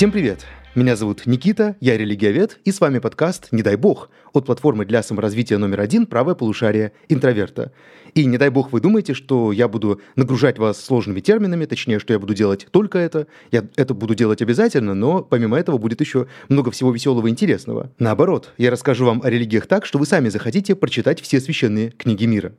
[0.00, 0.46] Всем привет!
[0.74, 5.02] Меня зовут Никита, я религиовед, и с вами подкаст «Не дай бог» от платформы для
[5.02, 7.70] саморазвития номер один «Правое полушарие интроверта».
[8.14, 12.14] И не дай бог вы думаете, что я буду нагружать вас сложными терминами, точнее, что
[12.14, 13.26] я буду делать только это.
[13.52, 17.90] Я это буду делать обязательно, но помимо этого будет еще много всего веселого и интересного.
[17.98, 22.24] Наоборот, я расскажу вам о религиях так, что вы сами захотите прочитать все священные книги
[22.24, 22.54] мира.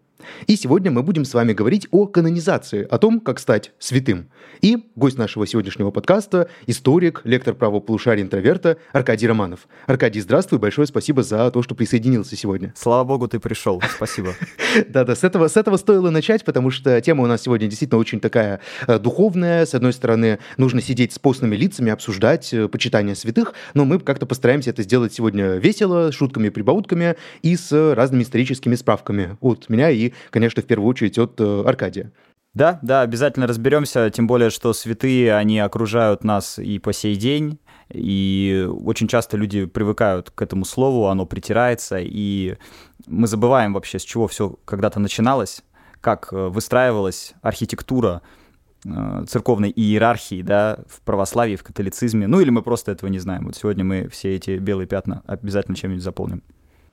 [0.47, 4.29] И сегодня мы будем с вами говорить о канонизации, о том, как стать святым.
[4.61, 9.67] И гость нашего сегодняшнего подкаста– историк, лектор правополушария интроверта Аркадий Романов.
[9.87, 12.73] Аркадий, здравствуй, большое спасибо за то, что присоединился сегодня.
[12.75, 14.33] Слава богу, ты пришел, спасибо.
[14.87, 18.19] Да-да, с этого, с этого стоило начать, потому что тема у нас сегодня действительно очень
[18.19, 19.65] такая э, духовная.
[19.65, 24.25] С одной стороны, нужно сидеть с постными лицами, обсуждать э, почитание святых, но мы как-то
[24.25, 30.10] постараемся это сделать сегодня весело, шутками, прибаутками и с разными историческими справками от меня и
[30.29, 32.11] конечно, в первую очередь от э, Аркадия.
[32.53, 37.59] Да, да, обязательно разберемся, тем более, что святые, они окружают нас и по сей день,
[37.89, 42.57] и очень часто люди привыкают к этому слову, оно притирается, и
[43.07, 45.63] мы забываем вообще, с чего все когда-то начиналось,
[46.01, 48.21] как э, выстраивалась архитектура
[48.85, 53.45] э, церковной иерархии, да, в православии, в католицизме, ну или мы просто этого не знаем.
[53.45, 56.43] Вот сегодня мы все эти белые пятна обязательно чем-нибудь заполним.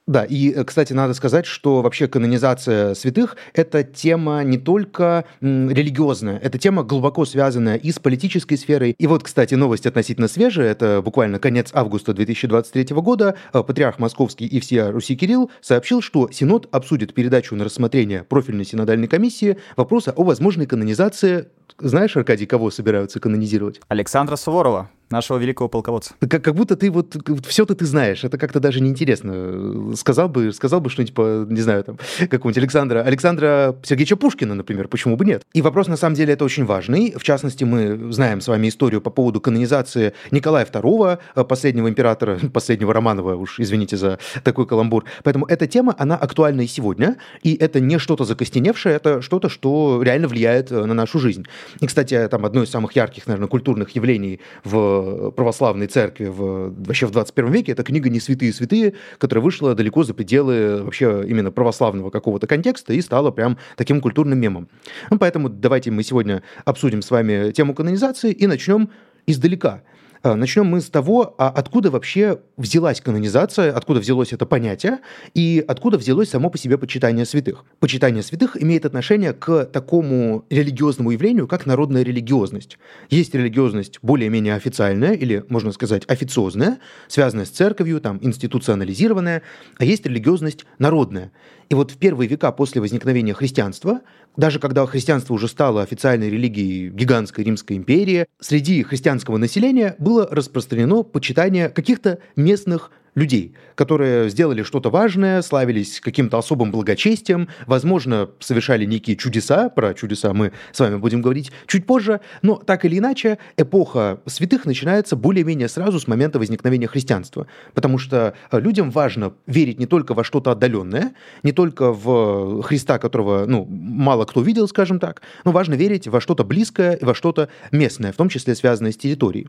[0.08, 6.38] Да, и, э, кстати, надо сказать, что вообще канонизация святых– это тема не только религиозная,
[6.38, 8.94] это тема глубоко связанная и с политической сферой.
[8.98, 13.36] И вот, кстати, новость относительно свежая, это буквально конец августа 2023 года.
[13.52, 18.64] Э, патриарх Московский и всея Руси Кирилл сообщил, что Синод обсудит передачу на рассмотрение профильной
[18.64, 21.48] синодальной комиссии вопроса о возможной канонизации
[21.80, 23.80] знаешь, Аркадий, кого собираются канонизировать?
[23.86, 26.14] Александра Суворова нашего великого полководца.
[26.28, 29.94] Как, как будто ты вот все-то ты знаешь, это как-то даже неинтересно.
[29.96, 34.88] Сказал бы, сказал бы что-нибудь, по, не знаю, там, какого-нибудь Александра, Александра Сергеевича Пушкина, например,
[34.88, 35.42] почему бы нет?
[35.52, 37.14] И вопрос, на самом деле, это очень важный.
[37.16, 42.92] В частности, мы знаем с вами историю по поводу канонизации Николая II, последнего императора, последнего
[42.92, 45.04] Романова, уж извините за такой каламбур.
[45.22, 50.02] Поэтому эта тема, она актуальна и сегодня, и это не что-то закостеневшее, это что-то, что
[50.02, 51.46] реально влияет на нашу жизнь.
[51.80, 54.97] И, кстати, там одно из самых ярких, наверное, культурных явлений в
[55.30, 60.04] православной церкви в, вообще в 21 веке, это книга «Не святые святые», которая вышла далеко
[60.04, 64.68] за пределы вообще именно православного какого-то контекста и стала прям таким культурным мемом.
[65.10, 68.90] Ну, поэтому давайте мы сегодня обсудим с вами тему канонизации и начнем
[69.26, 69.82] издалека–
[70.22, 74.98] Начнем мы с того, а откуда вообще взялась канонизация, откуда взялось это понятие
[75.34, 77.64] и откуда взялось само по себе почитание святых.
[77.78, 82.78] Почитание святых имеет отношение к такому религиозному явлению, как народная религиозность.
[83.10, 89.42] Есть религиозность более-менее официальная или, можно сказать, официозная, связанная с церковью, там, институционализированная,
[89.78, 91.30] а есть религиозность народная.
[91.68, 94.00] И вот в первые века после возникновения христианства,
[94.36, 101.02] даже когда христианство уже стало официальной религией гигантской Римской империи, среди христианского населения было распространено
[101.02, 109.16] почитание каких-то местных людей, которые сделали что-то важное, славились каким-то особым благочестием, возможно, совершали некие
[109.16, 114.20] чудеса, про чудеса мы с вами будем говорить чуть позже, но так или иначе эпоха
[114.26, 120.14] святых начинается более-менее сразу с момента возникновения христианства, потому что людям важно верить не только
[120.14, 125.52] во что-то отдаленное, не только в Христа, которого ну, мало кто видел, скажем так, но
[125.52, 129.48] важно верить во что-то близкое и во что-то местное, в том числе связанное с территорией.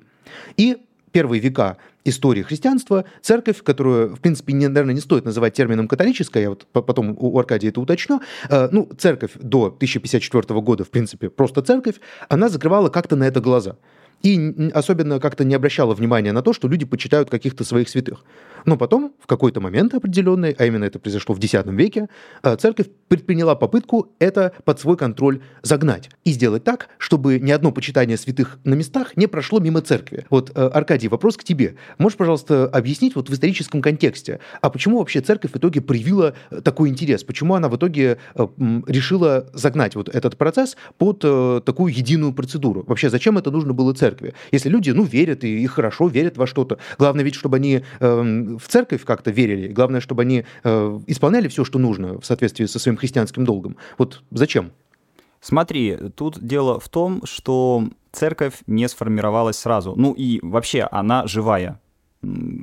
[0.57, 0.77] И
[1.11, 6.43] первые века истории христианства, церковь, которую, в принципе, не, наверное, не стоит называть термином католическая,
[6.43, 11.29] я вот потом у Аркадия это уточню, э, ну, церковь до 1054 года, в принципе,
[11.29, 11.95] просто церковь,
[12.29, 13.75] она закрывала как-то на это глаза
[14.23, 18.23] и особенно как-то не обращала внимания на то, что люди почитают каких-то своих святых.
[18.65, 22.09] Но потом, в какой-то момент определенный, а именно это произошло в X веке,
[22.43, 27.71] э, церковь предприняла попытку это под свой контроль загнать и сделать так, чтобы ни одно
[27.71, 30.25] почитание святых на местах не прошло мимо церкви.
[30.29, 31.75] Вот, э, Аркадий, вопрос к тебе.
[31.97, 36.61] Можешь, пожалуйста, объяснить вот в историческом контексте, а почему вообще церковь в итоге проявила э,
[36.61, 37.23] такой интерес?
[37.23, 42.83] Почему она в итоге решила загнать вот этот процесс под такую единую процедуру?
[42.87, 44.08] Вообще, зачем это нужно было церкви?
[44.51, 46.79] Если люди, ну, верят и, и хорошо верят во что-то.
[46.97, 48.21] Главное ведь, чтобы они э,
[48.57, 52.79] в церковь как-то верили, главное, чтобы они э, исполняли все, что нужно в соответствии со
[52.79, 53.77] своим христианским долгом.
[53.97, 54.71] Вот зачем?
[55.41, 59.93] Смотри, тут дело в том, что церковь не сформировалась сразу.
[59.95, 61.79] Ну и вообще она живая.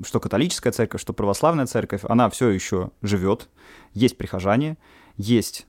[0.05, 3.49] Что католическая церковь, что православная церковь, она все еще живет.
[3.95, 4.77] Есть прихожане,
[5.17, 5.67] есть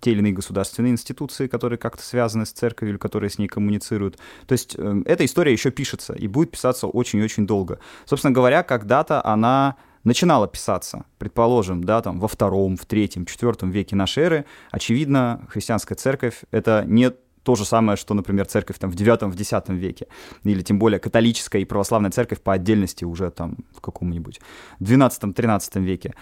[0.00, 4.18] те или иные государственные институции, которые как-то связаны с церковью или которые с ней коммуницируют.
[4.46, 7.78] То есть э, эта история еще пишется и будет писаться очень-очень долго.
[8.04, 13.96] Собственно говоря, когда-то она начинала писаться, предположим, да, там во втором, в третьем, четвертом веке
[13.96, 18.94] нашей эры, очевидно, христианская церковь— это не то же самое, что, например, церковь там в
[18.94, 20.06] 9-10 веке,
[20.44, 24.40] или тем более католическая и православная церковь по отдельности уже там в каком-нибудь
[24.80, 26.14] 12-13 веке.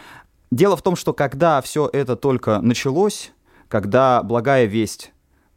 [0.51, 3.33] Дело в том, что когда все это только началось,
[3.69, 5.13] когда благая весть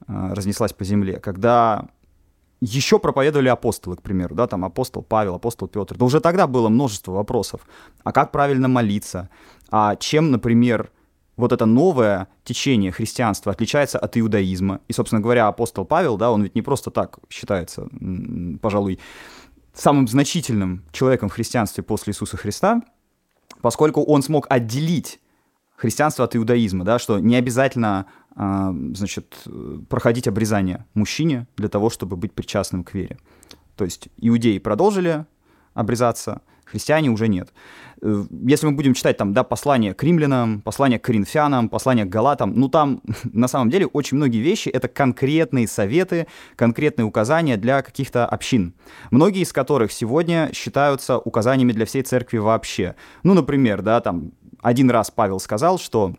[0.08, 1.88] э, разнеслась по земле, когда
[2.62, 6.70] еще проповедовали апостолы, к примеру, да, там апостол Павел, апостол Петр, да уже тогда было
[6.70, 7.62] множество вопросов.
[8.04, 9.30] А как правильно молиться?
[9.72, 10.92] А чем, например,
[11.38, 14.82] вот это новое течение христианства отличается от иудаизма?
[14.88, 17.88] И, собственно говоря, апостол Павел, да, он ведь не просто так считается,
[18.62, 19.00] пожалуй,
[19.74, 22.82] самым значительным человеком в христианстве после Иисуса Христа,
[23.62, 25.20] поскольку он смог отделить
[25.76, 28.06] христианство от иудаизма, да, что не обязательно,
[28.36, 29.44] а, значит,
[29.90, 33.18] проходить обрезание мужчине для того, чтобы быть причастным к вере.
[33.76, 35.26] То есть иудеи продолжили
[35.74, 36.42] обрезаться,
[36.72, 37.54] христиане уже нет.
[38.02, 42.10] Э, если мы будем читать там, да, послание к римлянам, послание к коринфянам, послание к
[42.10, 47.82] галатам, ну там на самом деле очень многие вещи— это конкретные советы, конкретные указания для
[47.82, 48.74] каких-то общин,
[49.12, 52.96] многие из которых сегодня считаются указаниями для всей церкви вообще.
[53.24, 54.32] Ну, например, да, там
[54.62, 56.16] один раз Павел сказал, что,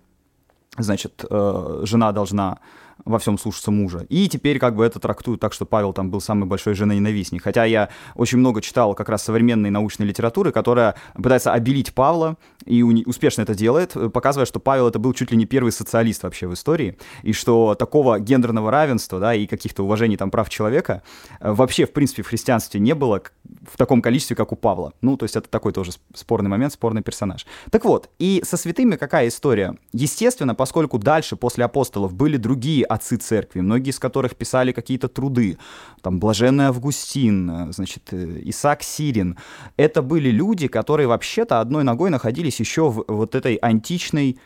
[0.76, 2.58] значит, э, жена должна
[3.04, 4.06] во всем слушаться мужа.
[4.08, 7.42] И теперь как бы это трактуют так, что Павел там был самый большой женоненавистник.
[7.42, 12.82] Хотя я очень много читал как раз современной научной литературы, которая пытается обелить Павла, и
[12.82, 16.54] успешно это делает, показывая, что Павел это был чуть ли не первый социалист вообще в
[16.54, 21.02] истории, и что такого гендерного равенства, да, и каких-то уважений там прав человека
[21.40, 23.22] э, вообще, в принципе, в христианстве не было
[23.70, 24.92] в таком количестве, как у Павла.
[25.00, 27.46] Ну, то есть это такой тоже спорный момент, спорный персонаж.
[27.70, 29.76] Так вот, и со святыми какая история?
[29.92, 35.58] Естественно, поскольку дальше, после апостолов, были другие отцы церкви, многие из которых писали какие-то труды,
[36.00, 39.36] там, Блаженный Августин, значит, э, Исаак Сирин.
[39.76, 44.38] Это были люди, которые вообще-то одной ногой находились еще в вот этой античной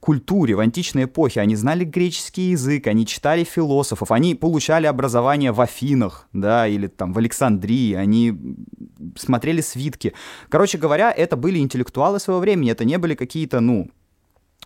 [0.00, 1.40] культуре, в античной эпохе.
[1.40, 7.12] Они знали греческий язык, они читали философов, они получали образование в Афинах, да, или там
[7.12, 8.56] в Александрии, они
[9.16, 10.14] смотрели свитки.
[10.48, 13.90] Короче говоря, это были интеллектуалы своего времени, это не были какие-то, ну,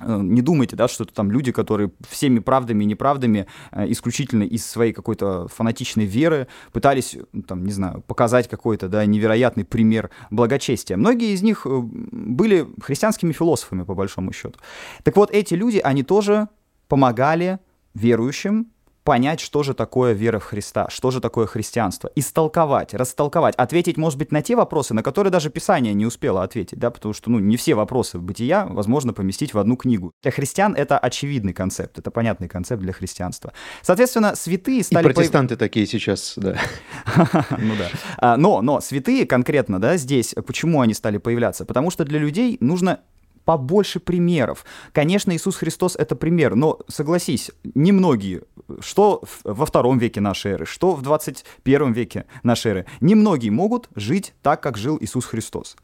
[0.01, 4.67] не думайте, да, что это там люди, которые всеми правдами и неправдами э, исключительно из
[4.67, 10.97] своей какой-то фанатичной веры пытались, там, не знаю, показать какой-то, да, невероятный пример благочестия.
[10.97, 14.59] Многие из них э, были христианскими философами, по большому счету.
[15.05, 16.49] Так вот, эти люди, они тоже
[16.89, 17.61] помогали
[17.95, 18.67] верующим
[19.05, 24.19] понять, что же такое вера в Христа, что же такое христианство, истолковать, растолковать, ответить, может
[24.19, 27.39] быть, на те вопросы, на которые даже Писание не успело ответить, да, потому что, ну,
[27.39, 30.13] не все вопросы бытия возможно поместить в одну книгу.
[30.23, 33.53] Для христиан это очевидный концепт, это понятный концепт для христианства.
[33.83, 35.05] Соответственно, святые стали...
[35.05, 36.57] И протестанты такие сейчас, да.
[37.59, 37.89] Ну да.
[38.19, 41.67] А, но, но святые конкретно, да, здесь, почему они стали появляться?
[41.67, 43.01] Потому что для людей нужно
[43.45, 44.65] побольше примеров.
[44.93, 48.43] Конечно, Иисус Христос— это пример, но, согласись, немногие,
[48.81, 54.35] что во втором веке нашей эры, что в 21 веке нашей эры, немногие могут жить
[54.43, 55.77] так, как жил Иисус Христос.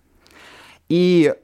[0.89, 1.35] И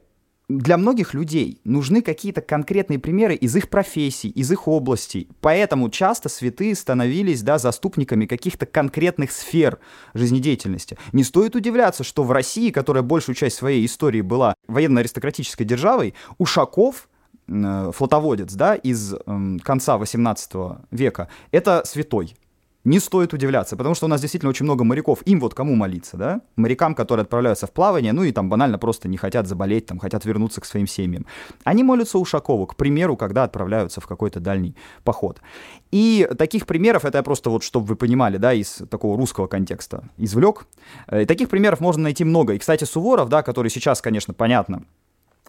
[0.49, 5.27] для многих людей нужны какие-то конкретные примеры из их профессий, из их областей.
[5.41, 9.79] Поэтому часто святые становились да, заступниками каких-то конкретных сфер
[10.13, 10.97] жизнедеятельности.
[11.11, 17.09] Не стоит удивляться, что в России, которая большую часть своей истории была военно-аристократической державой, Ушаков
[17.47, 20.51] э, флотоводец, да, из э, конца 18
[20.91, 22.35] века, это святой
[22.87, 25.21] не стоит удивляться, потому что у нас действительно очень много моряков.
[25.25, 26.41] Им вот кому молиться, да?
[26.55, 30.23] Морякам, которые отправляются в плавание, ну и там банально просто не хотят заболеть, там хотят
[30.23, 31.25] вернуться к своим семьям.
[31.65, 35.41] Они молятся Ушакову, к примеру, когда отправляются в какой-то дальний поход.
[35.91, 40.03] И таких примеров, это я просто вот, чтобы вы понимали, да, из такого русского контекста
[40.17, 40.65] извлек.
[41.11, 42.53] И э, таких примеров можно найти много.
[42.53, 44.83] И, кстати, Суворов, да, который сейчас, конечно, понятно,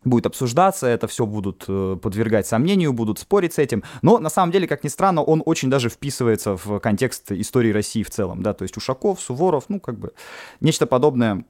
[0.04, 3.82] будет обсуждаться, это все будут э, подвергать сомнению, будут спорить с этим.
[4.02, 8.02] Но на самом деле, как ни странно, он очень даже вписывается в контекст истории России
[8.02, 10.12] в целом, да, то есть Ушаков, Суворов, ну, как бы
[10.60, 11.44] нечто подобное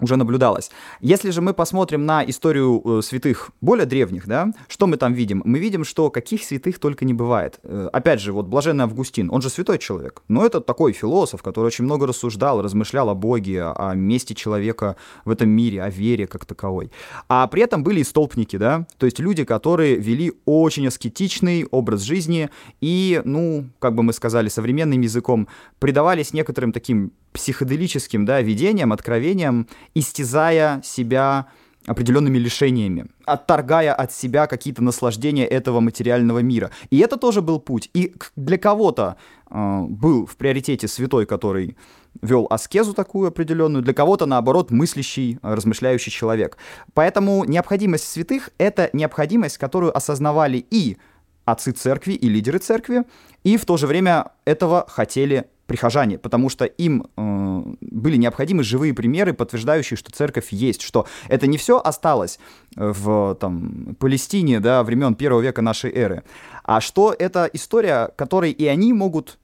[0.00, 0.70] уже наблюдалось.
[1.00, 5.42] Если же мы посмотрим на историю э, святых более древних, да, что мы там видим?
[5.44, 7.60] Мы видим, что каких святых только не бывает.
[7.62, 11.66] Э, опять же, вот блаженный Августин, он же святой человек, но это такой философ, который
[11.66, 16.44] очень много рассуждал, размышлял о Боге, о месте человека в этом мире, о вере как
[16.44, 16.90] таковой.
[17.28, 22.02] А при этом были и столпники, да, то есть люди, которые вели очень аскетичный образ
[22.02, 28.92] жизни и, ну, как бы мы сказали современным языком, предавались некоторым таким психоделическим да, видением,
[28.92, 31.46] откровением, истязая себя
[31.86, 36.70] определенными лишениями, отторгая от себя какие-то наслаждения этого материального мира.
[36.90, 37.90] И это тоже был путь.
[37.94, 39.16] И для кого-то
[39.50, 41.76] э, был в приоритете святой, который
[42.22, 46.58] вел аскезу такую определенную, для кого-то, наоборот, мыслящий, размышляющий человек.
[46.92, 50.98] Поэтому необходимость святых— это необходимость, которую осознавали и
[51.44, 53.04] отцы церкви и лидеры церкви,
[53.42, 58.92] и в то же время этого хотели прихожане, потому что им э, были необходимы живые
[58.92, 62.40] примеры, подтверждающие, что церковь есть, что это не все осталось
[62.74, 66.24] в там, Палестине да, времен первого века нашей эры,
[66.64, 69.38] а что это история, которой и они могут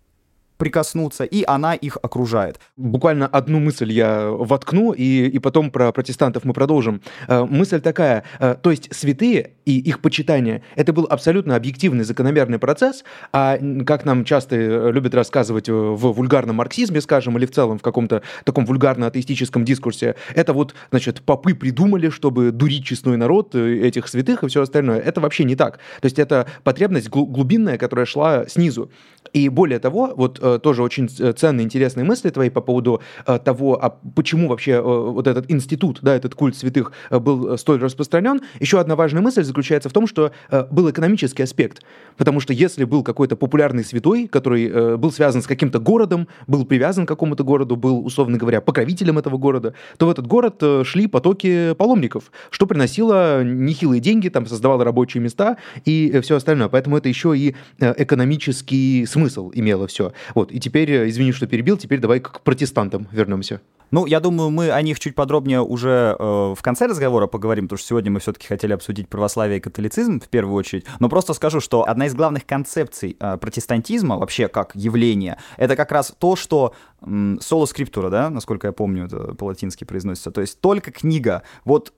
[0.57, 2.61] прикоснуться, и она их окружает.
[2.77, 7.01] Буквально одну мысль я воткну, и, и потом про протестантов мы продолжим.
[7.29, 12.59] Э, мысль такая, э, то есть святые и их почитание, это был абсолютно объективный, закономерный
[12.59, 17.79] процесс, а как нам часто э, любят рассказывать в вульгарном марксизме, скажем, или в целом
[17.79, 24.09] в каком-то таком вульгарно-атеистическом дискурсе, это вот, значит, попы придумали, чтобы дурить честной народ этих
[24.09, 24.99] святых и все остальное.
[24.99, 25.79] Это вообще не так.
[26.01, 28.91] То есть это потребность глубинная, которая шла снизу.
[29.33, 33.39] И более того, вот э, тоже очень э, ценные, интересные мысли твои по поводу э,
[33.39, 37.81] того, а почему вообще э, вот этот институт, да, этот культ святых э, был столь
[37.81, 38.41] распространен.
[38.61, 41.83] Еще одна важная мысль заключается в том, что э, был экономический аспект.
[42.17, 46.65] Потому что если был какой-то популярный святой, который э, был связан с каким-то городом, был
[46.65, 50.83] привязан к какому-то городу, был, условно говоря, покровителем этого города, то в этот город э,
[50.85, 56.69] шли потоки паломников, что приносило нехилые деньги, там создавало рабочие места и э, все остальное.
[56.69, 60.13] Поэтому это еще и э, экономический смысл имело все.
[60.35, 63.61] Вот, и теперь, э, извини, что перебил, теперь давай к протестантам вернемся.
[63.91, 67.79] Ну, я думаю, мы о них чуть подробнее уже э, в конце разговора поговорим, потому
[67.79, 70.85] что сегодня мы все-таки хотели обсудить православие и католицизм в первую очередь.
[70.99, 75.93] Но просто скажу, что одна из главных концепций э, протестантизма, вообще как явление, это как
[75.93, 80.61] раз то, что э, соло скриптура, да, насколько я помню, это по-латински произносится, то есть
[80.61, 81.43] только книга.
[81.65, 81.93] Вот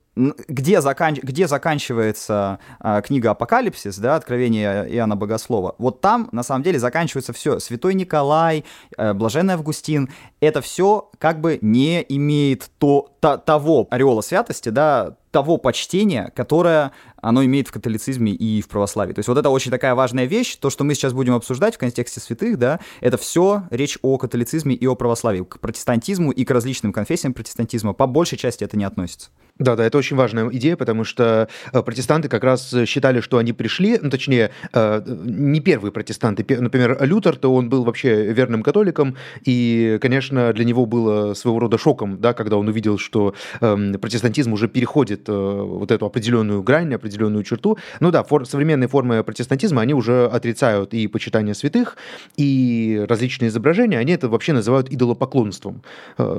[0.49, 1.15] где, закан...
[1.15, 7.33] где заканчивается а, книга Апокалипсис, да, Откровение Иоанна Богослова, вот там на самом деле заканчивается
[7.33, 7.61] все.
[7.61, 8.65] Святой Николай,
[8.97, 10.11] э, Блаженный Августин,
[10.41, 16.93] это все как бы не имеет то, то, того ореола святости, да, того почтения, которое
[17.21, 19.13] оно имеет в католицизме и в православии.
[19.13, 21.79] То есть вот это очень такая важная вещь, то, что мы сейчас будем обсуждать в
[21.79, 25.43] контексте святых, да, это все речь о католицизме и о православии.
[25.43, 29.31] К протестантизму и к различным конфессиям протестантизма по большей части это не относится.
[29.59, 33.53] Да, да, это очень важная идея, потому что э, протестанты как раз считали, что они
[33.53, 36.47] пришли, ну, точнее, э, не первые протестанты.
[36.61, 41.77] Например, Лютер, то он был вообще верным католиком, и, конечно, для него было своего рода
[41.77, 46.95] шоком, да, когда он увидел, что эм, протестантизм уже переходит э, вот эту определенную грань,
[46.95, 47.79] определенную черту.
[48.01, 51.97] Ну да, фор, современные формы протестантизма, они уже отрицают и почитание святых,
[52.37, 55.83] и различные изображения, они это вообще называют идолопоклонством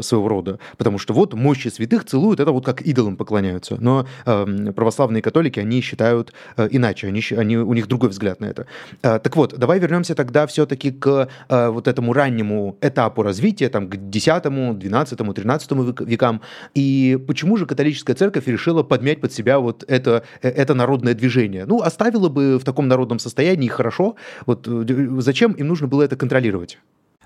[0.01, 3.77] своего рода, потому что вот мощи святых целуют, это вот как идол идолам поклоняются.
[3.79, 8.45] Но э, православные католики, они считают э, иначе, они, они, у них другой взгляд на
[8.45, 8.65] это.
[9.01, 13.89] Э, так вот, давай вернемся тогда все-таки к э, вот этому раннему этапу развития, там,
[13.89, 14.43] к 10,
[14.79, 15.71] 12, 13
[16.01, 16.41] векам.
[16.73, 21.65] И почему же католическая церковь решила подмять под себя вот это, э, это народное движение?
[21.65, 24.15] Ну, оставила бы в таком народном состоянии, хорошо.
[24.45, 24.85] Вот э,
[25.19, 26.79] зачем им нужно было это контролировать?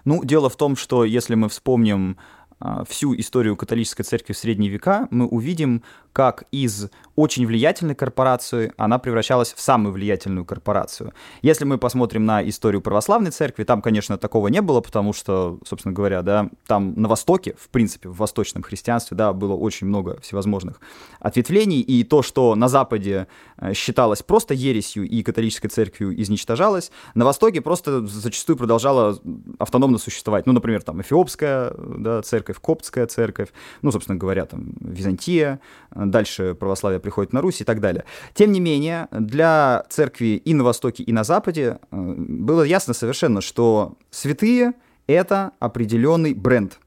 [0.05, 2.17] Ну, дело в том, что если мы вспомним
[2.59, 8.73] а, всю историю католической церкви в средние века, мы увидим, как из очень влиятельной корпорации
[8.77, 11.13] она превращалась в самую влиятельную корпорацию.
[11.41, 15.93] Если мы посмотрим на историю православной церкви, там, конечно, такого не было, потому что, собственно
[15.93, 20.79] говоря, да, там на Востоке, в принципе, в восточном христианстве, да, было очень много всевозможных
[21.19, 23.27] ответвлений, и то, что на Западе
[23.57, 29.19] э, считалось просто ересью и католической церковью изничтожалось, на Востоке просто зачастую продолжала
[29.59, 30.47] автономно существовать.
[30.47, 33.49] Ну, например, там Эфиопская да, церковь, Коптская церковь,
[33.81, 35.59] ну, собственно говоря, там Византия,
[36.05, 38.05] дальше православие приходит на Русь и так далее.
[38.33, 43.41] Тем не менее, для церкви и на Востоке, и на Западе э, было ясно совершенно,
[43.41, 44.73] что святые—
[45.07, 46.79] это определенный бренд.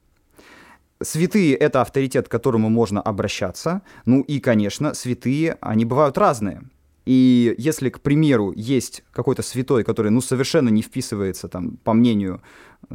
[1.01, 3.81] Святые— это авторитет, к которому можно обращаться.
[4.05, 6.63] Ну и, конечно, святые, они бывают разные.
[7.05, 12.41] И если, к примеру, есть какой-то святой, который, ну, совершенно не вписывается, там, по мнению,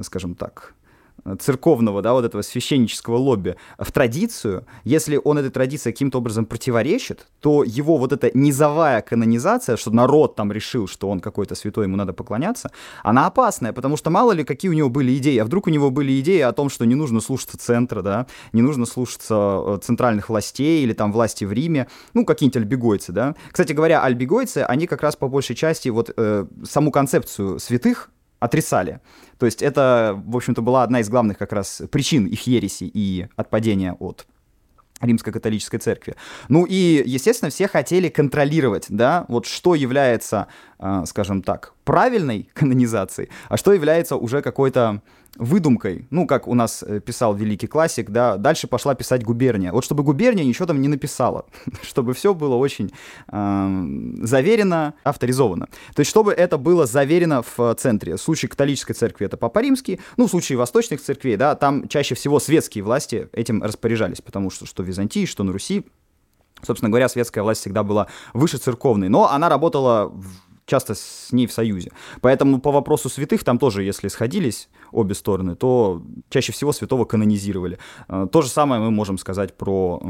[0.03, 0.75] скажем так,
[1.39, 7.27] церковного, да, вот этого священнического лобби в традицию, если он этой традиции каким-то образом противоречит,
[7.41, 11.97] то его вот эта низовая канонизация, что народ там решил, что он какой-то святой, ему
[11.97, 12.71] надо поклоняться,
[13.03, 15.91] она опасная, потому что мало ли какие у него были идеи, а вдруг у него
[15.91, 20.29] были идеи о том, что не нужно слушаться центра, да, не нужно слушаться э, центральных
[20.29, 23.35] властей или там власти в Риме, ну, какие-нибудь альбегойцы, да.
[23.51, 28.11] Кстати говоря, альбегойцы, они как раз по большей части вот э, саму концепцию святых
[28.43, 29.01] отрицали.
[29.39, 33.29] То есть это, в общем-то, была одна из главных как раз причин их ереси и
[33.37, 34.27] отпадения от
[35.01, 36.15] римской католической церкви.
[36.49, 40.47] Ну и, естественно, все хотели контролировать, да, вот что является,
[40.79, 45.03] э, скажем так, правильной канонизацией, а что является уже какой-то
[45.37, 49.73] выдумкой, ну, как у нас э, писал великий классик, да, дальше пошла писать губерния.
[49.73, 51.47] Вот чтобы губерния ничего там не написала,
[51.83, 52.93] чтобы все было очень
[53.29, 55.69] э, заверено, авторизовано.
[55.95, 58.17] То есть, чтобы это было заверено в центре.
[58.17, 62.15] В случае католической церкви это Папа Римский, ну, в случае восточных церквей, да, там чаще
[62.15, 65.87] всего светские власти этим распоряжались, потому что что в Византии, что на Руси,
[66.63, 71.47] собственно говоря, светская власть всегда была выше церковной, но она работала в часто с ней
[71.47, 71.91] в союзе.
[72.23, 77.79] Поэтому по вопросу святых там тоже, если сходились обе стороны, то чаще всего святого канонизировали.
[78.09, 80.01] А, то же самое мы можем сказать про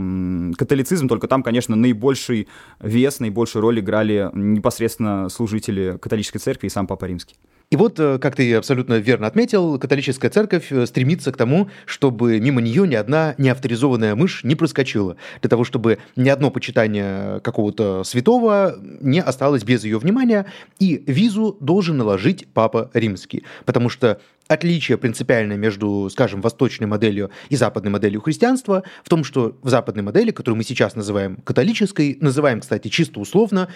[0.57, 2.47] католицизм, только там, конечно, наибольший
[2.79, 7.37] вес, наибольшую роль играли непосредственно служители католической церкви и сам Папа Римский.
[7.73, 12.39] И вот, э, как ты абсолютно верно отметил, католическая церковь э, стремится к тому, чтобы
[12.39, 18.05] мимо нее ни одна неавторизованная мышь не проскочила, для того, чтобы ни одно почитание какого-то
[18.05, 20.45] святого не осталось без ее внимания,
[20.81, 27.57] и визу должен наложить Папа Римский, потому что отличие принципиальное между, скажем, восточной моделью и
[27.57, 32.61] западной моделью христианства в том, что в западной модели, которую мы сейчас называем католической, называем,
[32.61, 33.69] кстати, чисто условно,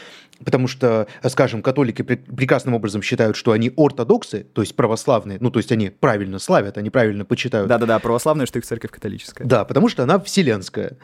[0.45, 5.59] потому что, скажем, католики прекрасным образом считают, что они ортодоксы, то есть православные, ну, то
[5.59, 7.69] есть они правильно славят, они правильно почитают.
[7.69, 9.47] Да-да-да, православная, что их церковь католическая.
[9.47, 10.97] Да, потому что она вселенская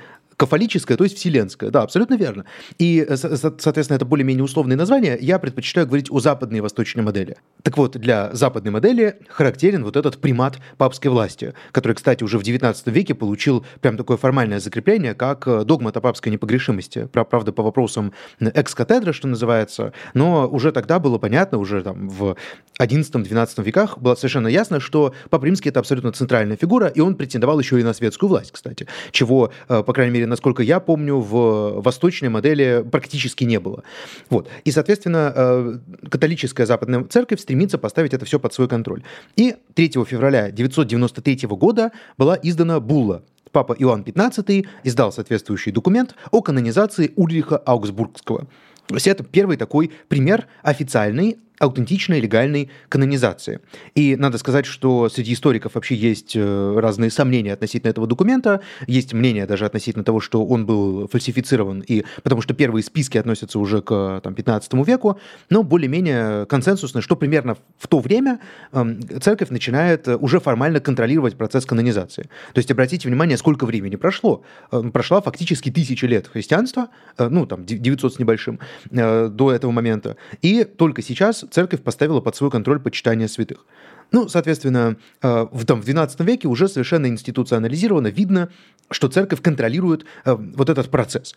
[0.42, 1.70] кафолическое, то есть вселенское.
[1.70, 2.44] Да, абсолютно верно.
[2.76, 5.16] И, э, соответственно, это более-менее условные названия.
[5.20, 7.37] Я предпочитаю говорить о западной и восточной модели.
[7.62, 12.42] Так вот, для западной модели характерен вот этот примат папской власти, который, кстати, уже в
[12.42, 17.08] XIX веке получил прям такое формальное закрепление, как э, догмат о папской непогрешимости.
[17.12, 22.37] Правда, по вопросам экс-катедра, что называется, но уже тогда было понятно, уже там в
[22.80, 27.61] XI-XII веках было совершенно ясно, что Папа Римский это абсолютно центральная фигура, и он претендовал
[27.61, 31.82] еще и на светскую власть, кстати, чего, э, по крайней мере, насколько я помню, в
[31.82, 33.84] восточной модели практически не было.
[34.30, 34.48] Вот.
[34.64, 35.78] И, соответственно, э,
[36.10, 39.02] католическая западная церковь стремится поставить это все под свой контроль.
[39.36, 43.22] И 3 февраля 993 года была издана булла
[43.52, 48.46] Папа Иоанн XV издал соответствующий документ о канонизации Ульриха Аугсбургского.
[48.86, 53.61] То есть это первый такой пример официальной аутентичной легальной канонизации.
[53.94, 59.12] И надо сказать, что среди историков вообще есть э, разные сомнения относительно этого документа, есть
[59.12, 63.81] мнение даже относительно того, что он был фальсифицирован, и, потому что первые списки относятся уже
[63.81, 65.20] к там, 15 веку,
[65.51, 68.40] но более-менее консенсусно, что примерно в то время
[68.72, 72.25] эм, церковь начинает уже формально контролировать процесс канонизации.
[72.55, 74.42] То есть обратите внимание, сколько времени прошло.
[74.72, 78.59] Эм, прошла фактически тысячи лет христианства, э, ну там 900 с небольшим,
[78.90, 83.66] э, до этого момента, и только сейчас церковь поставила под свой контроль почитание святых.
[84.10, 88.50] Ну, соответственно, э, в, там, в XII веке уже совершенно институционализировано, видно,
[88.90, 91.34] что церковь контролирует э, вот этот процесс.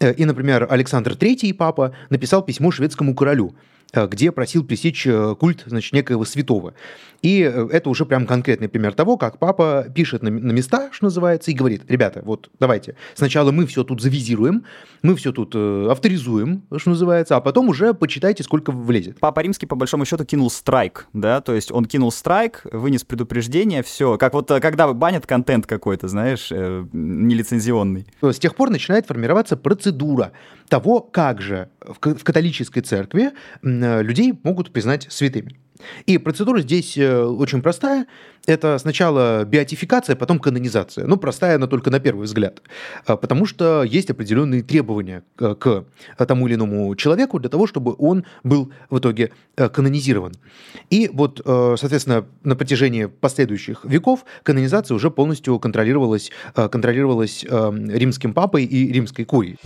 [0.00, 3.54] Э, и, например, Александр III, папа, написал письмо шведскому королю,
[3.94, 6.74] где просил пресечь э, культ значит, некоего святого.
[7.22, 11.06] И э, это уже прям конкретный пример того, как папа пишет на, на места, что
[11.06, 14.64] называется, и говорит, ребята, вот давайте, сначала мы все тут завизируем,
[15.02, 19.18] мы все тут э, авторизуем, что называется, а потом уже почитайте, сколько влезет.
[19.20, 23.82] Папа Римский, по большому счету, кинул страйк, да, то есть он кинул страйк, вынес предупреждение,
[23.82, 28.06] все, как вот когда банят контент какой-то, знаешь, э, нелицензионный.
[28.20, 30.32] С тех пор начинает формироваться процедура
[30.68, 35.58] того, как же в католической церкви Э, людей могут признать святыми.
[36.06, 38.06] И процедура здесь э, очень простая.
[38.46, 41.06] Это сначала биотификация, потом канонизация.
[41.06, 42.62] Ну, простая она только на первый взгляд.
[43.06, 45.84] А, потому что есть определенные требования к
[46.16, 50.32] тому или иному человеку для того, чтобы он был в итоге э, канонизирован.
[50.90, 58.92] И вот, соответственно, на протяжении последующих веков канонизация уже полностью контролировалась, контролировалась римским папой и
[58.92, 59.58] римской курией.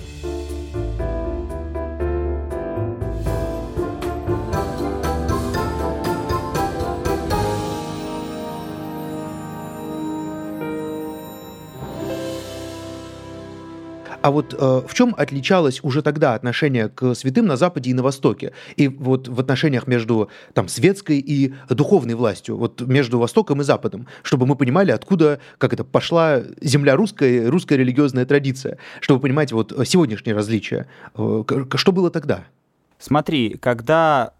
[14.22, 18.02] А вот э, в чем отличалось уже тогда отношение к святым на Западе и на
[18.04, 18.52] Востоке?
[18.76, 24.06] И вот в отношениях между там, светской и духовной властью, вот между Востоком и Западом,
[24.22, 29.72] чтобы мы понимали, откуда, как это, пошла земля русская, русская религиозная традиция, чтобы понимать вот
[29.86, 30.86] сегодняшние различия.
[31.16, 31.42] Э,
[31.74, 32.44] что было тогда?
[32.98, 34.34] Смотри, когда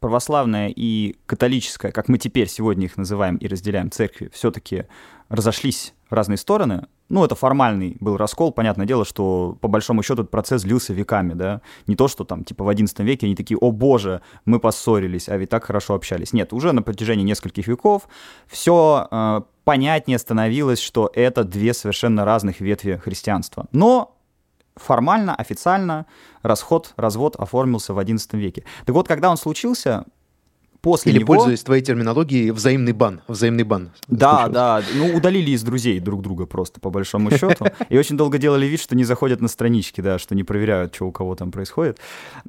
[0.00, 4.86] православная и католическая, как мы теперь сегодня их называем и разделяем церкви, все-таки
[5.28, 8.52] разошлись разные стороны, ну, это формальный был раскол.
[8.52, 11.60] Понятное дело, что по большому счету этот процесс длился веками, да.
[11.86, 15.36] Не то, что там, типа, в XI веке они такие, о боже, мы поссорились, а
[15.36, 16.32] ведь так хорошо общались.
[16.32, 18.08] Нет, уже на протяжении нескольких веков
[18.46, 23.66] все э, понятнее становилось, что это две совершенно разных ветви христианства.
[23.72, 24.16] Но
[24.76, 26.06] формально, официально
[26.42, 28.64] расход, развод оформился в XI веке.
[28.86, 30.04] Так вот, когда он случился,
[30.82, 31.34] после Или, него...
[31.34, 33.22] пользуясь твоей терминологией, взаимный бан.
[33.28, 33.90] Взаимный бан.
[34.08, 34.82] Да, да.
[34.94, 37.66] Ну, удалили из друзей друг друга просто, по большому счету.
[37.88, 41.06] И очень долго делали вид, что не заходят на странички, да, что не проверяют, что
[41.06, 41.98] у кого там происходит.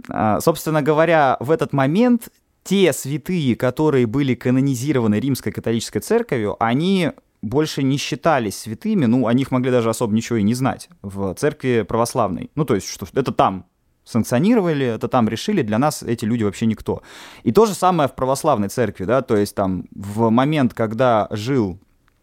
[0.10, 2.30] А, собственно говоря, в этот момент
[2.64, 9.34] те святые, которые были канонизированы римской католической церковью, они больше не считались святыми, ну, о
[9.34, 12.50] них могли даже особо ничего и не знать в церкви православной.
[12.56, 13.66] Ну, то есть, что это там
[14.04, 17.02] санкционировали, это там решили, для нас эти люди вообще никто.
[17.44, 21.80] И то же самое в православной церкви, да, то есть там в момент, когда жил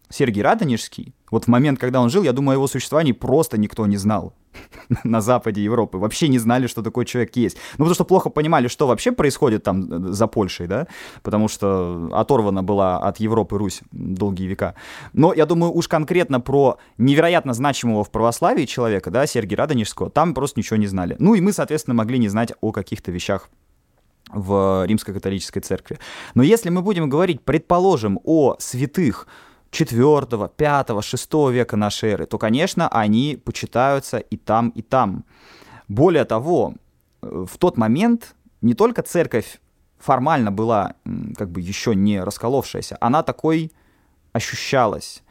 [0.09, 3.85] Сергий Радонежский, вот в момент, когда он жил, я думаю, о его существовании просто никто
[3.87, 4.33] не знал
[5.03, 5.97] на западе Европы.
[5.97, 7.57] Вообще не знали, что такой человек есть.
[7.73, 10.87] Ну, потому что плохо понимали, что вообще происходит там э, за Польшей, да,
[11.23, 14.75] потому что оторвана была от Европы Русь долгие века.
[15.13, 20.33] Но я думаю, уж конкретно про невероятно значимого в православии человека, да, Сергия Радонежского, там
[20.33, 21.15] просто ничего не знали.
[21.19, 23.49] Ну, и мы, соответственно, могли не знать о каких-то вещах
[24.33, 25.99] в римской католической церкви.
[26.35, 29.27] Но если мы будем говорить, предположим, о святых,
[29.71, 35.23] 4, 5, 6 века нашей эры, то, конечно, они почитаются и там, и там.
[35.87, 36.75] Более того,
[37.21, 39.59] э, в тот момент не только церковь
[39.97, 40.95] формально была
[41.37, 43.71] как бы еще не расколовшаяся, она такой
[44.33, 45.23] ощущалась.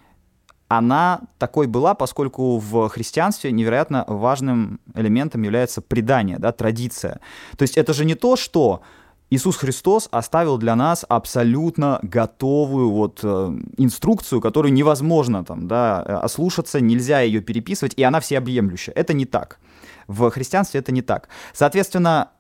[0.69, 7.21] Она такой была, поскольку в христианстве невероятно важным элементом является предание, да, традиция.
[7.57, 8.83] То есть это же не то, что
[9.31, 16.13] Иисус Христос оставил для нас абсолютно готовую вот э, инструкцию, которую невозможно там, да, э,
[16.15, 18.93] ослушаться, нельзя ее переписывать, и она всеобъемлющая.
[18.95, 19.61] Это не так.
[20.09, 21.29] В христианстве это не так.
[21.53, 22.31] Соответственно,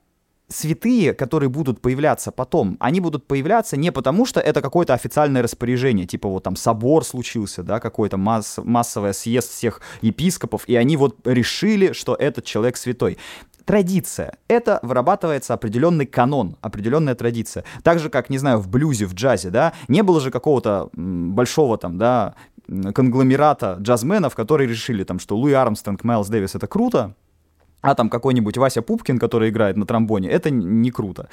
[0.50, 6.06] святые, которые будут появляться потом, они будут появляться не потому, что это какое-то официальное распоряжение,
[6.06, 11.16] типа вот там собор случился, да, какой-то масс, массовый съезд всех епископов, и они вот
[11.24, 13.16] решили, что этот человек святой
[13.64, 14.34] традиция.
[14.48, 17.64] Это вырабатывается определенный канон, определенная традиция.
[17.82, 21.78] Так же, как, не знаю, в блюзе, в джазе, да, не было же какого-то большого
[21.78, 22.34] там, да,
[22.94, 27.14] конгломерата джазменов, которые решили там, что Луи Армстронг, Майлз Дэвис— это круто,
[27.80, 31.28] а там какой-нибудь Вася Пупкин, который играет на тромбоне, это не круто.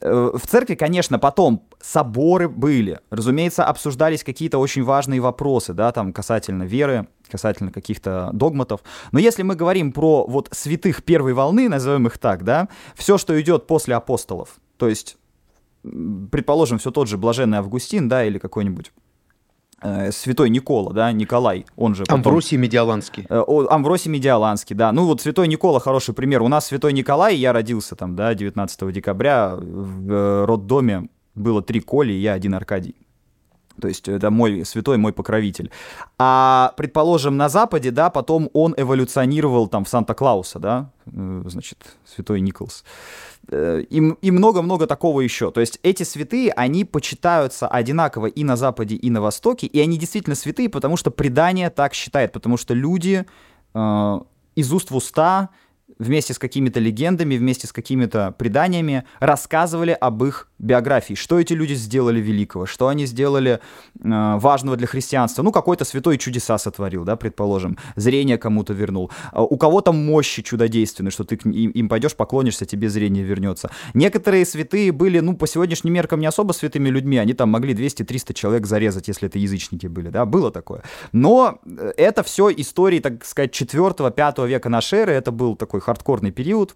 [0.00, 3.00] Э, в церкви, конечно, потом соборы были.
[3.10, 8.80] Разумеется, обсуждались какие-то очень важные вопросы, да, там касательно веры, касательно каких-то догматов.
[9.12, 13.40] Но если мы говорим про вот святых первой волны, назовем их так, да, все, что
[13.40, 15.16] идет после апостолов, то есть,
[15.82, 18.92] предположим, все тот же блаженный Августин, да, или какой-нибудь
[19.82, 22.04] Э, святой Никола, да, Николай, он же...
[22.04, 22.16] Потом...
[22.16, 23.26] Амвросий Медиаланский.
[23.30, 24.92] Э, Амвросий Медиаланский, да.
[24.92, 26.42] Ну вот святой Никола хороший пример.
[26.42, 31.80] У нас святой Николай, я родился там, да, 19 декабря в э, роддоме было три
[31.80, 32.94] Коли, и я один Аркадий.
[33.80, 35.70] То есть это мой святой, мой покровитель.
[36.18, 42.84] А, предположим, на Западе, да, потом он эволюционировал там в Санта-Клауса, да, значит, святой Николс.
[43.48, 45.50] Э, и много-много такого еще.
[45.50, 49.98] То есть эти святые, они почитаются одинаково и на Западе, и на Востоке, и они
[49.98, 53.26] действительно святые, потому что предание так считает, потому что люди
[53.74, 54.20] э,
[54.54, 55.50] из уст в уста
[55.98, 61.74] вместе с какими-то легендами, вместе с какими-то преданиями рассказывали об их биографии, что эти люди
[61.74, 63.58] сделали великого, что они сделали э,
[64.38, 65.42] важного для христианства.
[65.42, 69.10] Ну, какой-то святой чудеса сотворил, да, предположим, зрение кому-то вернул.
[69.32, 73.70] А у кого-то мощи чудодейственные, что ты им пойдешь, поклонишься, тебе зрение вернется.
[73.94, 78.34] Некоторые святые были, ну, по сегодняшним меркам не особо святыми людьми, они там могли 200-300
[78.34, 80.82] человек зарезать, если это язычники были, да, было такое.
[81.12, 86.30] Но э, это все истории, так сказать, 4-5 века нашей эры, это был такой хардкорный
[86.30, 86.74] период,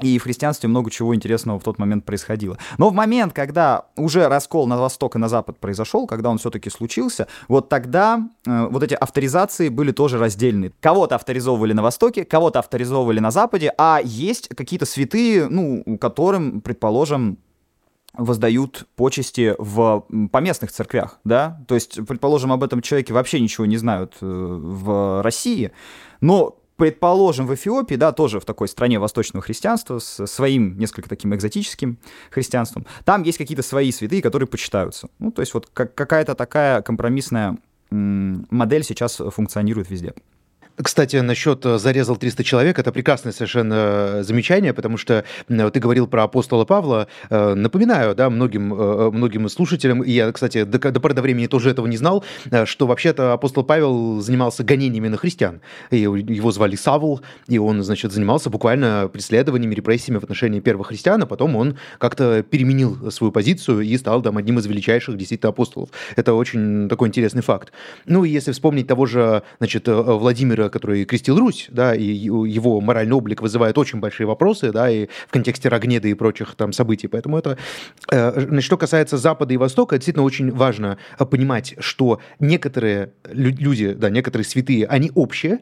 [0.00, 2.56] и в христианстве много чего интересного в тот момент происходило.
[2.78, 6.70] Но в момент, когда уже раскол на восток и на запад произошел, когда он все-таки
[6.70, 10.72] случился, вот тогда э, вот эти авторизации были тоже раздельны.
[10.80, 17.38] Кого-то авторизовывали на востоке, кого-то авторизовывали на западе, а есть какие-то святые, ну, которым, предположим,
[18.14, 23.76] воздают почести в поместных церквях, да, то есть, предположим, об этом человеке вообще ничего не
[23.76, 25.70] знают э, в России,
[26.20, 31.34] но предположим, в Эфиопии, да, тоже в такой стране восточного христианства, с своим несколько таким
[31.34, 31.98] экзотическим
[32.30, 35.08] христианством, там есть какие-то свои святые, которые почитаются.
[35.18, 37.58] Ну, то есть вот какая-то такая компромиссная
[37.90, 40.14] модель сейчас функционирует везде.
[40.82, 46.06] Кстати, насчет э, зарезал 300 человек, это прекрасное совершенно э, замечание, потому что ты говорил
[46.06, 47.08] про апостола Павла.
[47.30, 51.70] Э, напоминаю, да, многим, многим слушателям, и я, кстати, до, до поры до времени тоже
[51.70, 52.24] этого не знал,
[52.64, 55.60] что вообще-то апостол Павел занимался гонениями на христиан.
[55.90, 61.22] И его звали Савл, и он, значит, занимался буквально преследованиями, репрессиями в отношении первых христиан,
[61.22, 65.90] а потом он как-то переменил свою позицию и стал там одним из величайших действительно апостолов.
[66.16, 67.72] Это очень такой интересный факт.
[68.06, 73.14] Ну и если вспомнить того же, значит, Владимира который крестил Русь, да, и его моральный
[73.14, 77.08] облик вызывает очень большие вопросы, да, и в контексте Рогнеда и прочих там событий.
[77.08, 77.58] Поэтому это,
[78.10, 80.98] значит, что касается Запада и Востока, действительно очень важно
[81.30, 85.60] понимать, что некоторые люди, да, некоторые святые, они общие,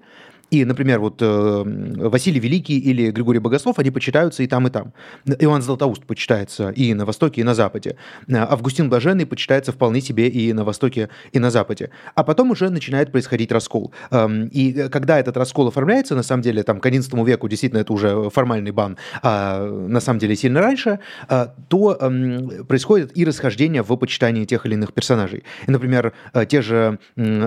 [0.51, 1.63] и, например, вот э,
[1.97, 4.93] Василий Великий или Григорий Богослов, они почитаются и там, и там.
[5.27, 7.97] Иоанн Златоуст почитается и на Востоке, и на Западе.
[8.29, 11.91] Августин Блаженный почитается вполне себе и на Востоке, и на Западе.
[12.15, 13.93] А потом уже начинает происходить раскол.
[14.11, 17.93] Эм, и когда этот раскол оформляется, на самом деле, там, к XI веку действительно это
[17.93, 23.83] уже формальный бан, а на самом деле сильно раньше, э, то эм, происходит и расхождение
[23.83, 25.43] в почитании тех или иных персонажей.
[25.67, 26.99] И, например, э, те же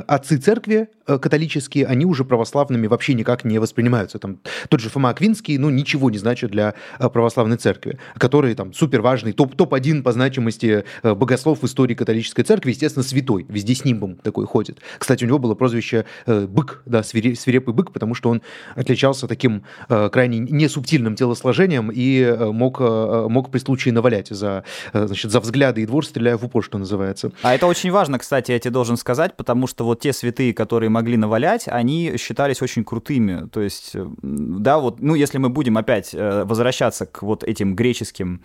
[0.08, 4.20] отцы церкви католические, они уже православными вообще никак не воспринимаются.
[4.20, 8.74] Там тот же Фома Аквинский, ну, ничего не значит для э, православной церкви, который там
[8.74, 13.76] супер важный, топ, топ-1 по значимости э, богослов в истории католической церкви, естественно, святой, везде
[13.76, 14.80] с нимбом такой ходит.
[14.98, 18.42] Кстати, у него было прозвище э, «бык», да, свирепый бык, потому что он
[18.76, 25.82] отличался таким крайне несубтильным телосложением и мог, мог при случае навалять за, значит, за взгляды
[25.82, 27.32] и двор, стреляя в упор, что называется.
[27.42, 30.90] А это очень важно, кстати, я тебе должен сказать, потому что вот те святые, которые
[30.90, 33.48] могли навалять, они считались очень очень крутыми.
[33.50, 37.76] То есть, э, да, вот, ну, если мы будем опять э, возвращаться к вот этим
[37.76, 38.42] греческим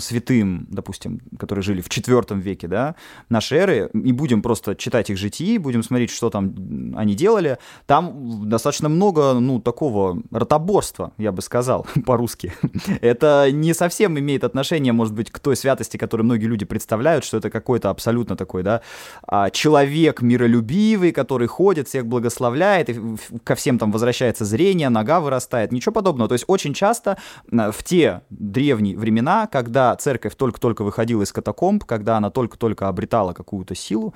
[0.00, 2.94] святым, допустим, которые жили в IV веке, да,
[3.28, 6.54] нашей эры, и будем просто читать их житии, будем смотреть, что там
[6.96, 12.52] они делали, там достаточно много, ну, такого ротоборства, я бы сказал, по-русски.
[13.00, 17.36] Это не совсем имеет отношение, может быть, к той святости, которую многие люди представляют, что
[17.36, 18.82] это какой-то абсолютно такой, да,
[19.26, 23.00] а, человек миролюбивый, который ходит, всех благословляет, и
[23.44, 26.28] ко всем там возвращается зрение, нога вырастает, ничего подобного.
[26.28, 27.18] То есть очень часто
[27.50, 33.74] в те древние времена, когда церковь только-только выходила из катакомб, когда она только-только обретала какую-то
[33.74, 34.14] силу,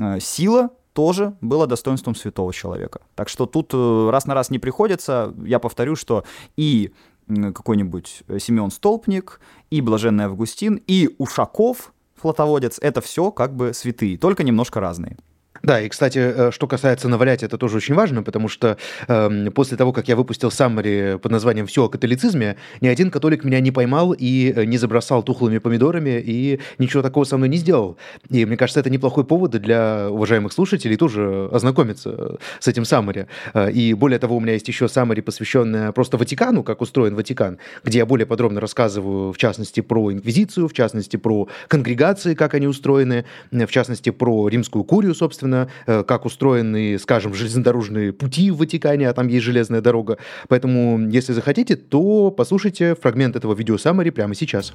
[0.00, 3.00] э, сила тоже было достоинством святого человека.
[3.14, 5.34] Так что тут э, раз на раз не приходится.
[5.44, 6.24] Я повторю, что
[6.56, 6.94] и
[7.28, 14.44] какой-нибудь Семен Столпник, и Блаженный Августин, и Ушаков, флотоводец, это все как бы святые, только
[14.44, 15.18] немножко разные.
[15.66, 19.76] Да, и, кстати, э, что касается навалять, это тоже очень важно, потому что э, после
[19.76, 23.72] того, как я выпустил саммари под названием «Все о католицизме», ни один католик меня не
[23.72, 27.96] поймал и э, не забросал тухлыми помидорами, и ничего такого со мной не сделал.
[28.30, 33.26] И мне кажется, это неплохой повод для уважаемых слушателей тоже ознакомиться с этим саммари.
[33.52, 37.58] Э, и более того, у меня есть еще саммари, посвященная просто Ватикану, как устроен Ватикан,
[37.82, 42.68] где я более подробно рассказываю, в частности, про инквизицию, в частности, про конгрегации, как они
[42.68, 48.58] устроены, в частности, про римскую курию, собственно, собственно, э, как устроены, скажем, железнодорожные пути в
[48.58, 50.18] Ватикане, а там есть железная дорога.
[50.48, 54.72] Поэтому, если захотите, то послушайте фрагмент этого видео саммари прямо сейчас.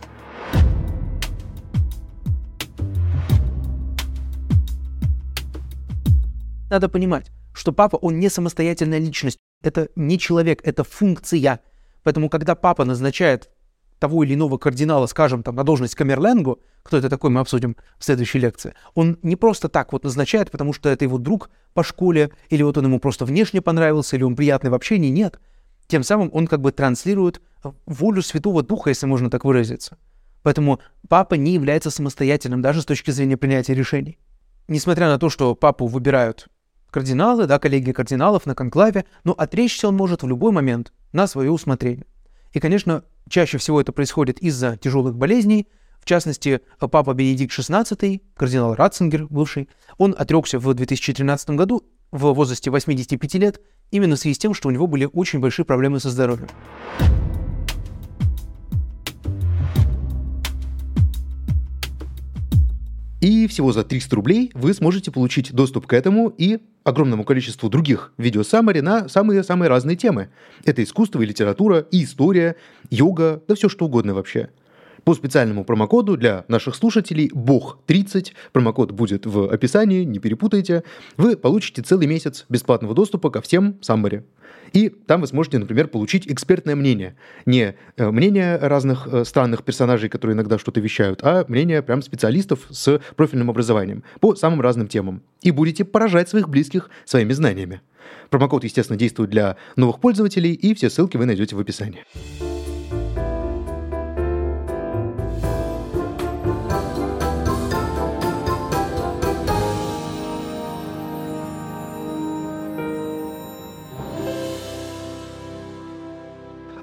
[6.70, 9.38] Надо понимать, что папа, он не самостоятельная личность.
[9.62, 11.60] Это не человек, это функция.
[12.04, 13.50] Поэтому, когда папа назначает
[14.02, 18.04] того или иного кардинала, скажем, там, на должность Камерленгу, кто это такой, мы обсудим в
[18.04, 22.32] следующей лекции, он не просто так вот назначает, потому что это его друг по школе,
[22.50, 25.40] или вот он ему просто внешне понравился, или он приятный в общении, нет.
[25.86, 27.42] Тем самым он как бы транслирует
[27.86, 30.00] волю Святого Духа, если можно так выразиться.
[30.42, 34.18] Поэтому папа не является самостоятельным даже с точки зрения принятия решений.
[34.68, 36.48] Несмотря на то, что папу выбирают
[36.90, 41.52] кардиналы, да, коллеги кардиналов на конклаве, но отречься он может в любой момент на свое
[41.52, 42.08] усмотрение.
[42.54, 45.68] И, конечно, чаще всего это происходит из-за тяжелых болезней.
[46.00, 52.70] В частности, папа Бенедикт XVI, кардинал Ратцингер бывший, он отрекся в 2013 году в возрасте
[52.70, 56.10] 85 лет именно в связи с тем, что у него были очень большие проблемы со
[56.10, 56.50] здоровьем.
[63.22, 68.14] И всего за 300 рублей вы сможете получить доступ к этому и огромному количеству других
[68.18, 70.30] видео саммари на самые-самые разные темы.
[70.66, 72.56] Это искусство и литература, и история,
[72.90, 74.50] йога, да все что угодно вообще.
[75.04, 80.84] По специальному промокоду для наших слушателей БОГ30, промокод будет в описании, не перепутайте,
[81.18, 84.24] вы получите целый месяц бесплатного доступа ко всем саммари.
[84.74, 87.16] И там вы сможете, например, получить экспертное мнение.
[87.46, 92.68] Не э, мнение разных э, странных персонажей, которые иногда что-то вещают, а мнение прям специалистов
[92.70, 95.24] с профильным образованием по самым разным темам.
[95.42, 97.82] И будете поражать своих близких своими знаниями.
[98.30, 102.06] Промокод, естественно, действует для новых пользователей, и все ссылки вы найдете в описании.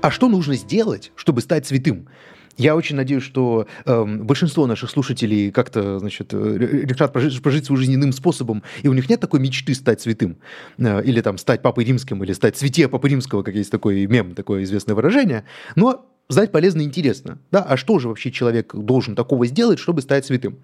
[0.00, 2.08] А что нужно сделать, чтобы стать святым?
[2.56, 7.78] Я очень надеюсь, что э, большинство наших слушателей как-то, значит, э, решат прожить, прожить свою
[7.78, 10.38] жизнь иным способом, и у них нет такой мечты стать святым,
[10.76, 14.34] э, или там стать папой римским, или стать святее папы римского, как есть такой мем,
[14.34, 15.44] такое известное выражение.
[15.76, 17.38] Но знать полезно и интересно.
[17.52, 17.62] Да?
[17.62, 20.58] А что же вообще человек должен такого сделать, чтобы стать святым?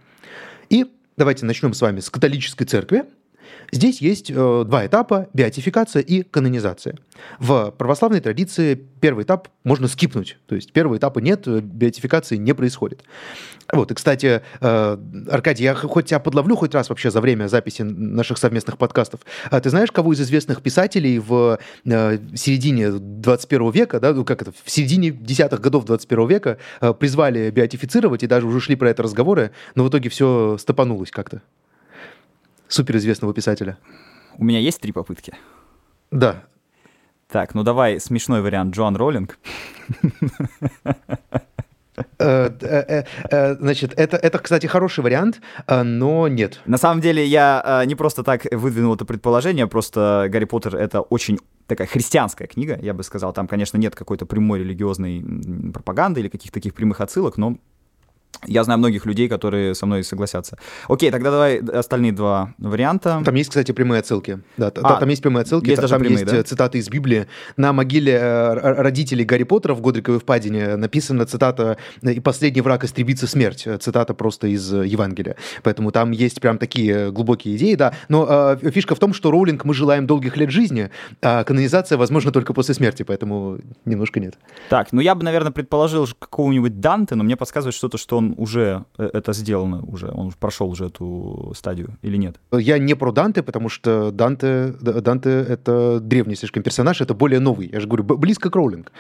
[0.71, 3.05] И давайте начнем с вами с католической церкви,
[3.73, 4.35] Здесь есть э,
[4.67, 6.97] два этапа– беатификация и канонизация.
[7.39, 12.55] В православной традиции первый этап можно скипнуть, то есть первого этапа нет, э, беатификации не
[12.55, 13.03] происходит.
[13.73, 14.99] Вот, и, кстати, э,
[15.31, 19.21] Аркадий, я хоть тебя подловлю хоть раз вообще за время записи наших совместных подкастов.
[19.51, 24.43] А ты знаешь, кого из известных писателей в э, середине 21 века, да, ну как
[24.43, 28.91] это, в середине десятых годов 21 века э, призвали беатифицировать и даже уже шли про
[28.91, 31.43] это разговоры, но в итоге все стопанулось как-то?
[32.69, 33.79] Суперизвестного писателя?
[34.39, 35.35] У меня есть три попытки.
[36.11, 36.45] Да.
[37.29, 39.39] Так, ну давай смешной вариант Джон Роллинг.
[42.19, 46.61] Э, э, э, значит, это, это, кстати, хороший вариант, но нет.
[46.67, 51.39] На самом деле, я не просто так выдвинул это предположение, просто Гарри Поттер— это очень
[51.67, 53.33] такая христианская книга, я бы сказал.
[53.33, 55.25] Там, конечно, нет какой-то прямой религиозной
[55.73, 57.59] пропаганды или каких-то таких прямых отсылок, но
[58.47, 60.59] я знаю многих людей, которые со мной согласятся.
[60.89, 63.23] Окей, тогда давай остальные два варианта.
[63.25, 64.41] Там есть, кстати, прямые отсылки.
[64.57, 65.71] Да, а, там есть прямые отсылки.
[65.71, 66.43] Есть там прямые, есть да?
[66.43, 67.27] цитаты из Библии.
[67.57, 73.27] На могиле э, родителей Гарри Поттера в Годриковой впадине написана цитата «И последний враг истребится
[73.27, 73.67] смерть».
[73.81, 75.37] Цитата просто из Евангелия.
[75.63, 77.95] Поэтому там есть прям такие глубокие идеи, да.
[78.09, 78.27] Но
[78.63, 80.91] э, фишка в том, что Роулинг мы желаем долгих лет жизни,
[81.23, 84.35] а канонизация возможно только после смерти, поэтому немножко нет.
[84.69, 88.85] Так, ну я бы, наверное, предположил какого-нибудь Данте, но мне подсказывает что-то, что он уже
[88.99, 92.37] э, это сделано уже, он прошел уже эту стадию или нет?
[92.53, 97.69] Я не про Данте, потому что Данте, Данте это древний слишком персонаж, это более новый.
[97.73, 98.93] Я же говорю, близко к Роулинг.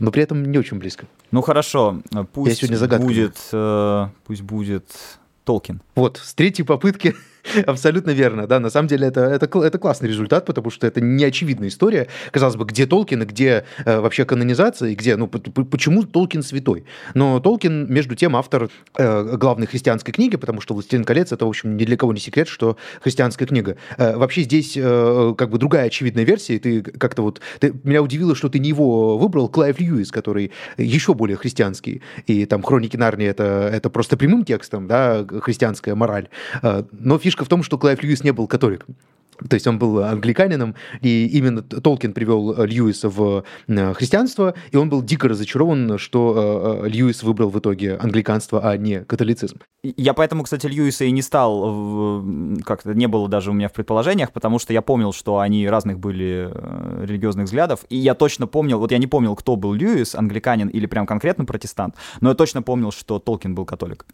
[0.00, 1.06] Но при этом не очень близко.
[1.30, 2.00] Ну хорошо,
[2.32, 4.86] пусть Я сегодня будет, э, пусть будет
[5.44, 5.82] Толкин.
[5.94, 7.14] Вот, с третьей попытки
[7.66, 8.60] Абсолютно верно, да.
[8.60, 12.08] На самом деле это, это, это классный результат, потому что это неочевидная история.
[12.30, 16.84] Казалось бы, где Толкин и где э, вообще канонизация, и где, ну, почему Толкин святой?
[17.14, 21.48] Но Толкин, между тем, автор э, главной христианской книги, потому что «Властелин колец»— это, в
[21.48, 23.76] общем, ни для кого не секрет, что христианская книга.
[23.98, 27.40] Э, вообще здесь э, как бы другая очевидная версия, и ты как-то вот...
[27.58, 32.46] Ты, меня удивило, что ты не его выбрал, Клайв Льюис, который еще более христианский, и
[32.46, 36.28] там «Хроники Нарнии»— это, это просто прямым текстом, да, христианская мораль.
[36.62, 38.94] Э, но фишка фишка в том, что Клайв Льюис не был католиком.
[39.48, 44.76] То есть он был англиканином, и именно Толкин привел э, Льюиса в э, христианство, и
[44.76, 49.58] он был дико разочарован, что э, Льюис выбрал в итоге англиканство, а не католицизм.
[49.82, 52.22] Я поэтому, кстати, Льюиса и не стал,
[52.64, 55.98] как-то не было даже у меня в предположениях, потому что я помнил, что они разных
[55.98, 56.52] были
[57.04, 60.86] религиозных взглядов, и я точно помнил, вот я не помнил, кто был Льюис, англиканин или
[60.86, 64.06] прям конкретно протестант, но я точно помнил, что Толкин был католик.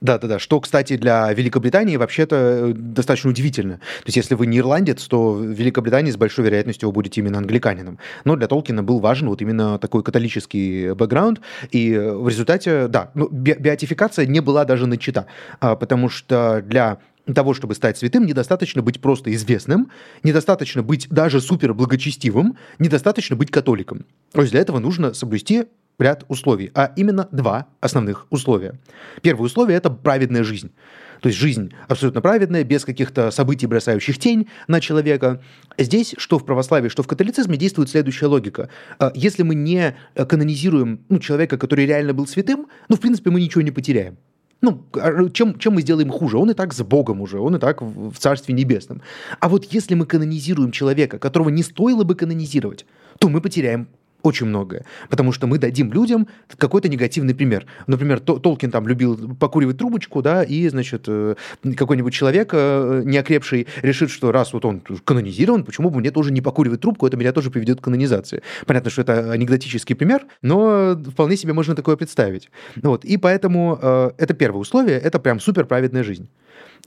[0.00, 3.76] Да-да-да, что, кстати, для Великобритании вообще-то э, достаточно удивительно.
[3.76, 7.38] То есть, если вы не ирландец, то в Великобритании с большой вероятностью вы будете именно
[7.38, 7.98] англиканином.
[8.24, 13.28] Но для Толкина был важен вот именно такой католический бэкграунд, и в результате, да, ну,
[13.28, 15.26] би биотификация не была даже начата,
[15.60, 16.98] а, потому что для
[17.34, 19.90] того, чтобы стать святым, недостаточно быть просто известным,
[20.22, 24.06] недостаточно быть даже супер благочестивым, недостаточно быть католиком.
[24.32, 25.66] То есть для этого нужно соблюсти
[26.00, 28.78] ряд условий, а именно два основных условия.
[29.22, 30.72] Первое условие– это праведная жизнь.
[31.20, 35.40] То есть жизнь абсолютно праведная, без каких-то событий, бросающих тень на человека.
[35.78, 38.70] Здесь, что в православии, что в католицизме, действует следующая логика.
[38.98, 43.40] А, если мы не канонизируем ну, человека, который реально был святым, ну, в принципе, мы
[43.40, 44.16] ничего не потеряем.
[44.62, 46.38] Ну, а, чем, чем мы сделаем хуже?
[46.38, 49.02] Он и так с Богом уже, он и так в Царстве Небесном.
[49.40, 52.86] А вот если мы канонизируем человека, которого не стоило бы канонизировать,
[53.18, 53.88] то мы потеряем
[54.22, 54.84] очень многое.
[55.08, 57.66] Потому что мы дадим людям какой-то негативный пример.
[57.86, 61.34] Например, Толкин там любил покуривать трубочку, да, и, значит, э,
[61.76, 66.40] какой-нибудь человек э, неокрепший решит, что раз вот он канонизирован, почему бы мне тоже не
[66.40, 68.42] покуривать трубку, это меня тоже приведет к канонизации.
[68.66, 72.50] Понятно, что это анекдотический пример, но вполне себе можно такое представить.
[72.76, 76.28] Вот, и поэтому э, это первое условие, это прям супер праведная жизнь.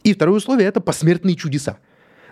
[0.03, 1.77] И второе условие– это посмертные чудеса.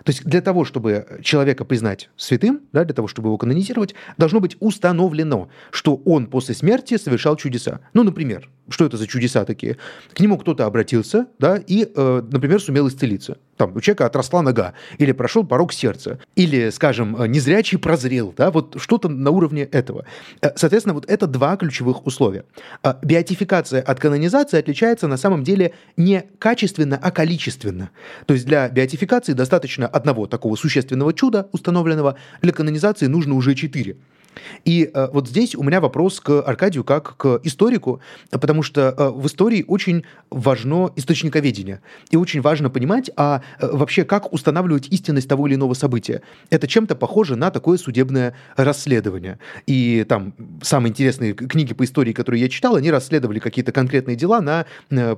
[0.04, 4.40] То есть для того, чтобы человека признать святым, да, для того, чтобы его канонизировать, должно
[4.40, 7.80] быть установлено, что он после смерти совершал чудеса.
[7.94, 9.76] Ну, например, что это за чудеса такие?
[10.12, 13.38] К нему кто-то обратился, да, и, э, например, сумел исцелиться.
[13.56, 18.50] Там у человека отросла нога, или прошел порог сердца, или, скажем, э, незрячий прозрел, да,
[18.50, 20.06] вот что-то на уровне этого.
[20.40, 22.44] Э, соответственно, вот это два ключевых условия.
[22.82, 27.90] Э, биотификация от канонизации отличается на самом деле не качественно, а количественно.
[28.26, 33.96] То есть для биотификации достаточно одного такого существенного чуда установленного, для канонизации нужно уже четыре.
[34.64, 39.08] И э, вот здесь у меня вопрос к Аркадию как к историку, потому что э,
[39.10, 41.80] в истории очень важно источниковедение.
[42.10, 46.22] И очень важно понимать, а э, вообще как устанавливать истинность того или иного события.
[46.50, 49.38] Это чем-то похоже на такое судебное расследование.
[49.66, 54.40] И там самые интересные книги по истории, которые я читал, они расследовали какие-то конкретные дела
[54.40, 55.16] на э,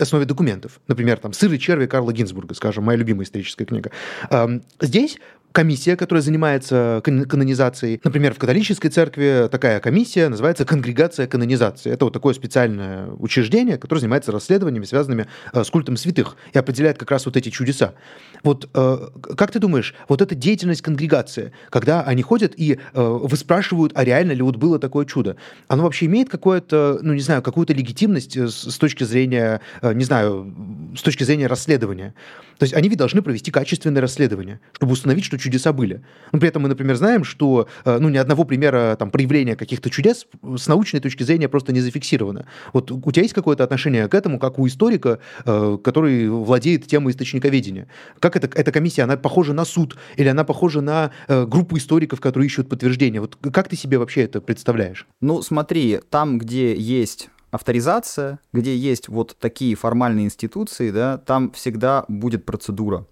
[0.00, 0.80] основе документов.
[0.88, 3.90] Например, там «Сыр и черви» Карла Гинзбурга, скажем, моя любимая историческая книга.
[4.30, 5.18] Э, здесь
[5.54, 8.00] комиссия, которая занимается канонизацией.
[8.02, 11.92] Например, в католической церкви такая комиссия называется конгрегация канонизации.
[11.92, 16.98] Это вот такое специальное учреждение, которое занимается расследованиями, связанными э, с культом святых, и определяет
[16.98, 17.94] как раз вот эти чудеса.
[18.42, 23.92] Вот э, как ты думаешь, вот эта деятельность конгрегации, когда они ходят и э, выспрашивают,
[23.94, 25.36] а реально ли вот было такое чудо,
[25.68, 30.52] оно вообще имеет какое-то, ну не знаю, какую-то легитимность с точки зрения, не знаю,
[30.96, 32.12] с точки зрения расследования?
[32.58, 36.02] То есть они ведь должны провести качественное расследование, чтобы установить, что чудеса были.
[36.32, 39.90] Но при этом мы, например, знаем, что э, ну, ни одного примера там, проявления каких-то
[39.90, 40.26] чудес
[40.56, 42.46] с научной точки зрения просто не зафиксировано.
[42.72, 47.12] Вот у тебя есть какое-то отношение к этому, как у историка, э, который владеет темой
[47.12, 47.86] источниковедения?
[48.18, 52.20] Как эта, эта комиссия, она похожа на суд или она похожа на э, группу историков,
[52.20, 53.20] которые ищут подтверждения?
[53.20, 55.06] Вот как ты себе вообще это представляешь?
[55.20, 62.04] Ну, смотри, там, где есть авторизация, где есть вот такие формальные институции, да, там всегда
[62.08, 63.06] будет процедура.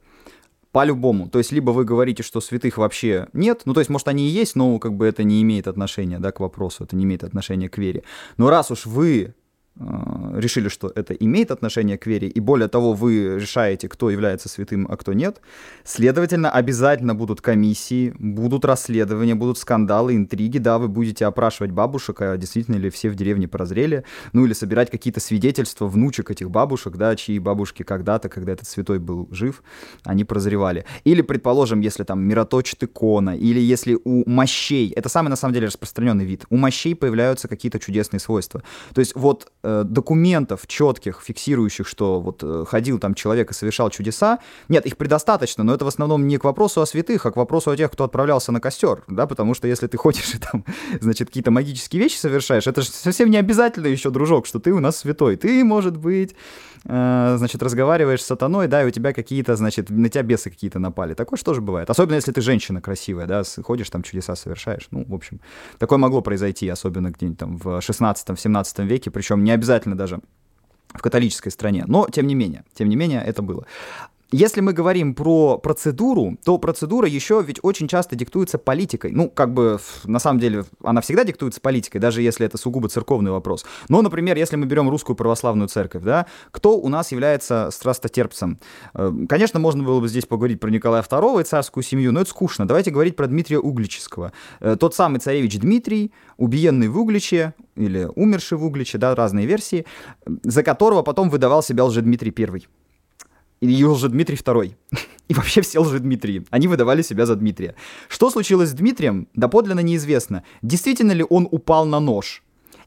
[0.73, 1.29] По-любому.
[1.29, 4.31] То есть, либо вы говорите, что святых вообще нет, ну, то есть, может, они и
[4.31, 7.68] есть, но как бы это не имеет отношения, да, к вопросу, это не имеет отношения
[7.68, 8.03] к вере.
[8.39, 9.35] Но раз уж вы
[9.79, 14.87] решили, что это имеет отношение к вере, и более того, вы решаете, кто является святым,
[14.91, 15.41] а кто нет,
[15.85, 22.37] следовательно, обязательно будут комиссии, будут расследования, будут скандалы, интриги, да, вы будете опрашивать бабушек, а
[22.37, 24.05] действительно ли все в деревне прозрели,
[24.35, 28.99] ну или собирать какие-то свидетельства внучек этих бабушек, да, чьи бабушки когда-то, когда этот святой
[28.99, 29.62] был жив,
[30.05, 30.85] они прозревали.
[31.05, 35.68] Или, предположим, если там мироточит икона, или если у мощей, это самый на самом деле
[35.68, 38.62] распространенный вид, у мощей появляются какие-то чудесные свойства.
[38.93, 43.91] То есть вот Э, документов четких, фиксирующих, что вот э, ходил там человек и совершал
[43.91, 44.39] чудеса,
[44.69, 47.71] нет, их предостаточно, но это в основном не к вопросу о святых, а к вопросу
[47.71, 50.65] о тех, кто отправлялся на костер, да, потому что если ты ходишь и там,
[51.01, 54.81] значит, какие-то магические вещи совершаешь, это же совсем не обязательно еще, дружок, что ты у
[54.81, 55.37] нас святой.
[55.37, 56.35] Ты, может быть,
[56.85, 60.78] э, значит, разговариваешь с сатаной, да, и у тебя какие-то, значит, на тебя бесы какие-то
[60.78, 61.14] напали.
[61.14, 61.91] Такое же тоже бывает.
[61.91, 64.89] Особенно, если ты женщина красивая, да, ходишь там чудеса совершаешь.
[64.91, 65.41] Ну, в общем,
[65.78, 70.20] такое могло произойти, особенно где-нибудь там в 16-17 веке, причем не обязательно даже
[70.95, 71.85] в католической стране.
[71.87, 73.66] Но, тем не менее, тем не менее, это было.
[74.33, 79.12] Если мы говорим про процедуру, то процедура еще ведь очень часто диктуется политикой.
[79.12, 83.30] Ну, как бы, на самом деле, она всегда диктуется политикой, даже если это сугубо церковный
[83.30, 83.66] вопрос.
[83.91, 88.59] Но, например, если мы берем русскую православную церковь, да, кто у нас является страстотерпцем?
[88.95, 92.30] Э, конечно, можно было бы здесь поговорить про Николая II и царскую семью, но это
[92.30, 92.66] скучно.
[92.66, 94.33] Давайте говорить про Дмитрия Углического.
[94.61, 99.85] Э, тот самый царевич Дмитрий, убиенный в Угличе, или умерший в Угличе, да, разные версии,
[100.24, 102.62] за которого потом выдавал себя Дмитрий I
[103.63, 104.75] и Лжедмитрий II.
[105.29, 106.45] И вообще все Лжедмитрии.
[106.51, 107.75] Они выдавали себя за Дмитрия.
[108.09, 110.43] Что случилось с Дмитрием, доподлинно неизвестно.
[110.63, 112.43] Действительно ли он упал на нож?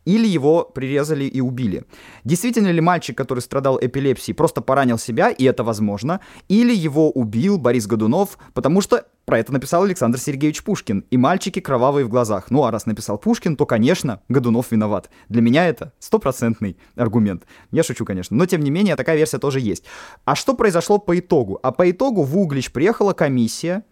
[0.06, 1.84] Или его прирезали и убили.
[2.24, 7.58] Действительно ли мальчик, который страдал эпилепсией, просто поранил себя, и это возможно, или его убил
[7.58, 12.52] Борис Годунов, потому что про это написал Александр Сергеевич Пушкин, и мальчики кровавые в глазах.
[12.52, 15.10] Ну а раз написал Пушкин, то, конечно, Годунов виноват.
[15.30, 17.46] Для меня это стопроцентный аргумент.
[17.72, 19.84] Я шучу, конечно, но тем не менее такая версия тоже есть.
[20.26, 21.60] А что произошло по итогу?
[21.64, 23.84] А по итогу в Углич приехала комиссия,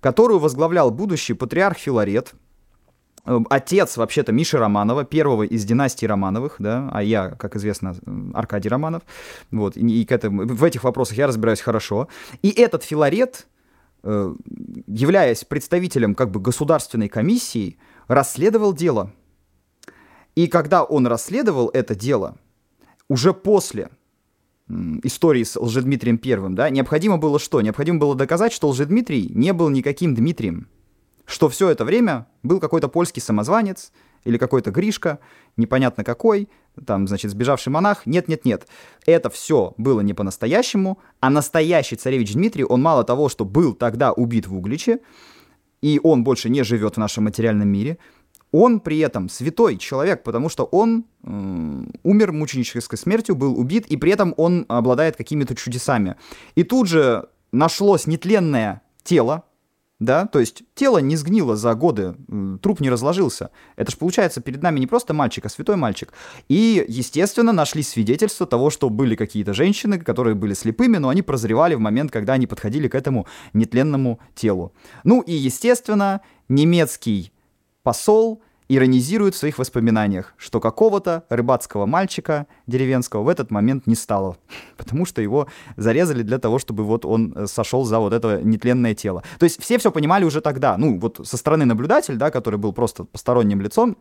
[0.00, 2.32] которую возглавлял будущий патриарх Филарет,
[3.24, 7.94] отец, вообще-то, Миши Романова, первого из династии Романовых, да, а я, как известно,
[8.34, 9.02] Аркадий Романов,
[9.50, 12.08] вот, и, и к этому, в этих вопросах я разбираюсь хорошо.
[12.42, 13.46] И этот Филарет,
[14.02, 14.34] э,
[14.86, 19.12] являясь представителем как бы государственной комиссии, расследовал дело.
[20.34, 22.36] И когда он расследовал это дело,
[23.08, 23.90] уже после
[25.04, 27.60] истории с Лжедмитрием Первым, да, необходимо было что?
[27.60, 30.68] Необходимо было доказать, что Лжедмитрий не был никаким Дмитрием
[31.26, 33.92] что все это время был какой-то польский самозванец
[34.24, 35.18] или какой-то Гришка,
[35.56, 36.48] непонятно какой,
[36.86, 38.06] там, значит, сбежавший монах.
[38.06, 38.66] Нет-нет-нет,
[39.06, 44.12] это все было не по-настоящему, а настоящий царевич Дмитрий, он мало того, что был тогда
[44.12, 45.00] убит в Угличе,
[45.80, 47.98] и он больше не живет в нашем материальном мире,
[48.52, 53.96] он при этом святой человек, потому что он э, умер мученической смертью, был убит, и
[53.96, 56.16] при этом он обладает какими-то чудесами.
[56.54, 59.44] И тут же нашлось нетленное тело,
[60.04, 62.16] да, то есть тело не сгнило за годы,
[62.60, 63.50] труп не разложился.
[63.76, 66.12] Это же получается перед нами не просто мальчик, а святой мальчик.
[66.48, 71.74] И, естественно, нашли свидетельства того, что были какие-то женщины, которые были слепыми, но они прозревали
[71.74, 74.72] в момент, когда они подходили к этому нетленному телу.
[75.04, 77.32] Ну и, естественно, немецкий
[77.84, 78.42] посол
[78.74, 84.38] иронизирует в своих воспоминаниях, что какого-то рыбацкого мальчика деревенского в этот момент не стало,
[84.76, 85.46] потому что его
[85.76, 89.22] зарезали для того, чтобы вот он э, сошел за вот это нетленное тело.
[89.38, 92.72] То есть все все понимали уже тогда, ну вот со стороны наблюдателя, да, который был
[92.72, 93.98] просто посторонним лицом,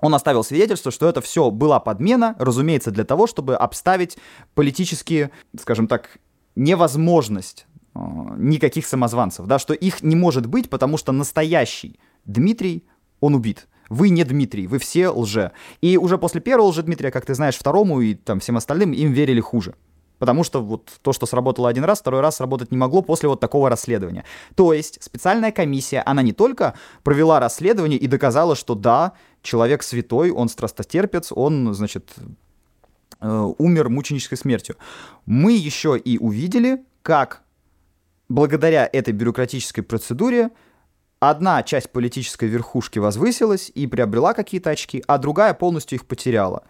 [0.00, 4.18] он оставил свидетельство, что это все была подмена, разумеется, для того, чтобы обставить
[4.54, 6.18] политически, скажем так,
[6.54, 7.98] невозможность э,
[8.36, 12.84] никаких самозванцев, да, что их не может быть, потому что настоящий Дмитрий,
[13.20, 13.68] он убит.
[13.92, 15.52] Вы не Дмитрий, вы все лже.
[15.82, 19.12] И уже после первого лже Дмитрия, как ты знаешь, второму и там всем остальным им
[19.12, 19.74] верили хуже.
[20.18, 23.40] Потому что вот то, что сработало один раз, второй раз сработать не могло после вот
[23.40, 24.24] такого расследования.
[24.54, 26.72] То есть специальная комиссия, она не только
[27.02, 29.12] провела расследование и доказала, что да,
[29.42, 32.14] человек святой, он страстотерпец, он, значит,
[33.20, 34.76] э, умер мученической смертью.
[35.26, 37.42] Мы еще и увидели, как
[38.30, 40.48] благодаря этой бюрократической процедуре
[41.30, 46.64] одна часть политической верхушки возвысилась и приобрела какие-то очки, а другая полностью их потеряла.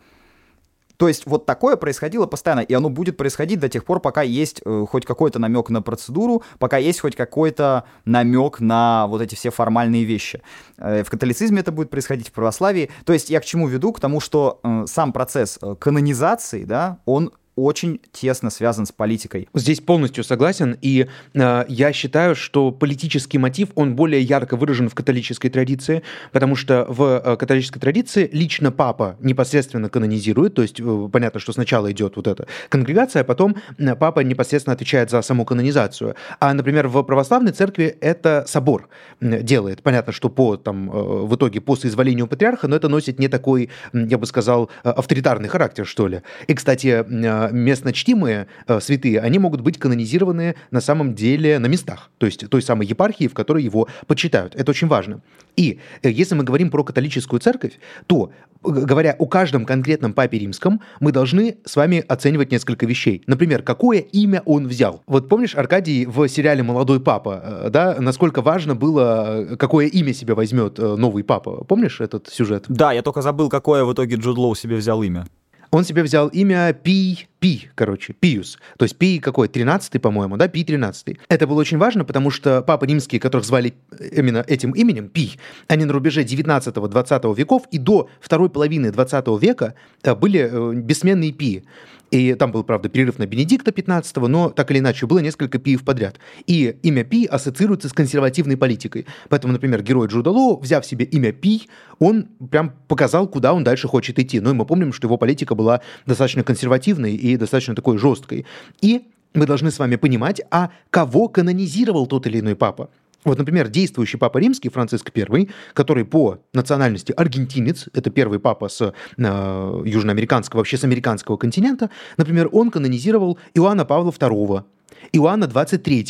[0.99, 4.61] То есть вот такое происходило постоянно, и оно будет происходить до тех пор, пока есть
[4.65, 9.51] э, хоть какой-то намек на процедуру, пока есть хоть какой-то намек на вот эти все
[9.51, 10.43] формальные вещи.
[10.77, 12.91] Э, в католицизме это будет происходить в православии.
[13.05, 13.93] То есть я к чему веду?
[13.93, 17.33] К тому, что э, сам процесс э, канонизации, да, он
[17.65, 19.49] очень тесно связан с политикой.
[19.55, 24.95] Здесь полностью согласен, и э, я считаю, что политический мотив, он более ярко выражен в
[24.95, 26.03] католической традиции,
[26.33, 31.53] потому что в э, католической традиции лично папа непосредственно канонизирует, то есть э, понятно, что
[31.53, 36.15] сначала идет вот эта конгрегация, а потом э, папа непосредственно отвечает за саму канонизацию.
[36.41, 38.89] А, например, в православной церкви это собор
[39.21, 39.83] делает.
[39.83, 43.71] Понятно, что по, там, э, в итоге по соизволению патриарха, но это носит не такой,
[43.93, 46.23] я бы сказал, э, авторитарный характер, что ли.
[46.47, 51.67] И, кстати, э, местно чтимые э, святые, они могут быть канонизированы на самом деле на
[51.67, 54.55] местах, то есть той самой епархии, в которой его почитают.
[54.55, 55.23] Это очень важно.
[55.57, 58.33] И э, если мы говорим про католическую церковь, то,
[58.65, 63.23] э, говоря о каждом конкретном папе римском, мы должны с вами оценивать несколько вещей.
[63.27, 65.03] Например, какое имя он взял.
[65.07, 70.79] Вот помнишь, Аркадий, в сериале «Молодой папа», да, насколько важно было, какое имя себе возьмет
[70.79, 71.65] новый папа.
[71.65, 72.65] Помнишь этот сюжет?
[72.69, 75.27] Да, я только забыл, какое в итоге Джуд Лоу себе взял имя
[75.73, 78.57] он себе взял имя Пи, Пи, короче, Пиус.
[78.79, 79.49] То есть Пи какой?
[79.49, 80.47] 13 по-моему, да?
[80.47, 83.75] Пи 13 Это было очень важно, потому что папы римские, которых звали
[84.13, 85.33] именно этим именем, Пи,
[85.67, 89.75] они на рубеже 19-20 веков и до второй половины 20 века
[90.05, 91.65] э, были э, бессменные Пи.
[92.13, 95.83] И там был, правда, перерыв на Бенедикта 15 но так или иначе было несколько пиев
[95.83, 96.21] подряд.
[96.47, 99.07] И имя Пи ассоциируется с консервативной политикой.
[99.31, 101.69] Поэтому, например, герой Джуда Лоу, взяв себе имя Пи,
[101.99, 104.41] он прям показал, куда он дальше хочет идти.
[104.41, 108.47] Ну и мы помним, что его политика была достаточно консервативной и достаточно такой жесткой.
[108.81, 109.03] И
[109.35, 112.91] мы должны с вами понимать, а кого канонизировал тот или иной папа.
[113.25, 118.81] Вот, например, действующий папа римский Франциск I, который по национальности аргентинец, это первый папа с
[118.83, 124.65] э, южноамериканского, вообще с американского континента, например, он канонизировал Иоанна Павла II,
[125.13, 126.07] Иоанна 23,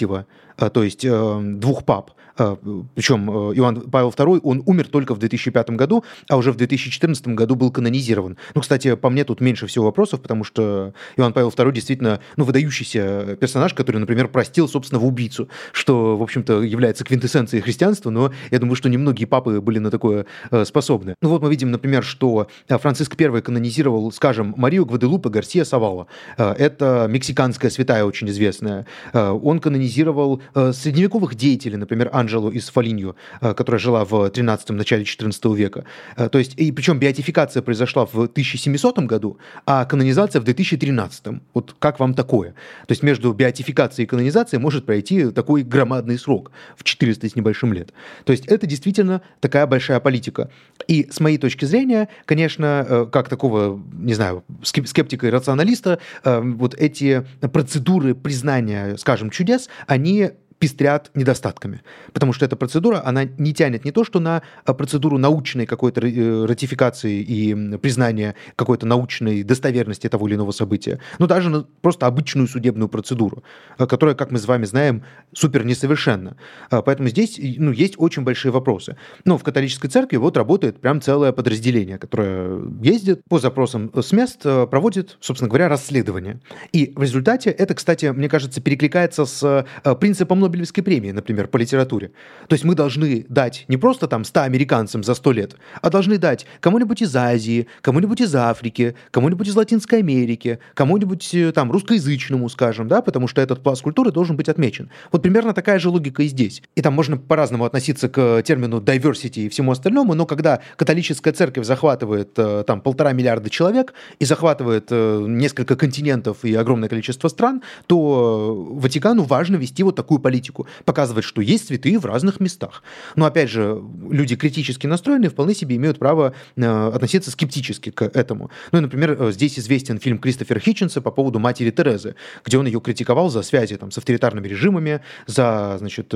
[0.58, 2.12] э, то есть э, двух пап.
[2.36, 2.56] А,
[2.94, 7.28] Причем э, Иоанн Павел II, он умер только в 2005 году, а уже в 2014
[7.28, 8.36] году был канонизирован.
[8.54, 12.44] Ну, кстати, по мне тут меньше всего вопросов, потому что Иоанн Павел II действительно ну,
[12.44, 18.58] выдающийся персонаж, который, например, простил собственного убийцу, что, в общем-то, является квинтэссенцией христианства, но я
[18.58, 21.14] думаю, что немногие папы были на такое э, способны.
[21.20, 26.06] Ну вот мы видим, например, что э, Франциск I канонизировал, скажем, Марию Гваделупе Гарсия Савала.
[26.36, 28.86] Это мексиканская святая очень известная.
[29.12, 35.44] Он канонизировал средневековых деятелей, например, Анжелу из Фолинью, э, которая жила в 13-м, начале 14
[35.54, 35.84] века.
[36.16, 41.40] Э, то есть, и причем беатификация произошла в 1700 году, а канонизация в 2013.
[41.54, 42.50] Вот как вам такое?
[42.86, 47.72] То есть между беатификацией и канонизацией может пройти такой громадный срок в 400 с небольшим
[47.72, 47.92] лет.
[48.24, 50.50] То есть это действительно такая большая политика.
[50.88, 56.74] И с моей точки зрения, конечно, э, как такого, не знаю, скептика и рационалиста, вот
[56.74, 60.30] эти процедуры признания, скажем, чудес, они
[60.62, 61.80] пестрят недостатками.
[62.12, 66.00] Потому что эта процедура, она не тянет не то, что на а, процедуру научной какой-то
[66.06, 72.06] э, ратификации и признания какой-то научной достоверности того или иного события, но даже на просто
[72.06, 73.42] обычную судебную процедуру,
[73.76, 75.02] э, которая, как мы с вами знаем,
[75.32, 76.36] супер несовершенна.
[76.70, 78.96] Поэтому здесь ну, есть очень большие вопросы.
[79.24, 84.42] Но в католической церкви вот работает прям целое подразделение, которое ездит по запросам с мест,
[84.44, 86.40] э, проводит, собственно говоря, расследование.
[86.70, 89.66] И в результате это, кстати, мне кажется, перекликается с
[90.00, 92.12] принципом Нобелевской премии, например, по литературе.
[92.46, 96.18] То есть мы должны дать не просто там 100 американцам за 100 лет, а должны
[96.18, 102.48] дать кому-нибудь из Азии, кому-нибудь из Африки, кому-нибудь из Латинской Америки, кому-нибудь э, там русскоязычному,
[102.50, 104.90] скажем, да, потому что этот пласт культуры должен быть отмечен.
[105.10, 106.62] Вот примерно такая же логика и здесь.
[106.76, 111.64] И там можно по-разному относиться к термину diversity и всему остальному, но когда католическая церковь
[111.64, 117.62] захватывает э, там полтора миллиарда человек и захватывает э, несколько континентов и огромное количество стран,
[117.86, 120.41] то Ватикану важно вести вот такую политику,
[120.84, 122.82] показывать, что есть святые в разных местах.
[123.16, 128.50] Но опять же, люди критически настроенные вполне себе имеют право э, относиться скептически к этому.
[128.72, 132.14] Ну и, например, здесь известен фильм Кристофера Хитченса по поводу матери Терезы,
[132.44, 136.12] где он ее критиковал за связи там, с авторитарными режимами, за значит,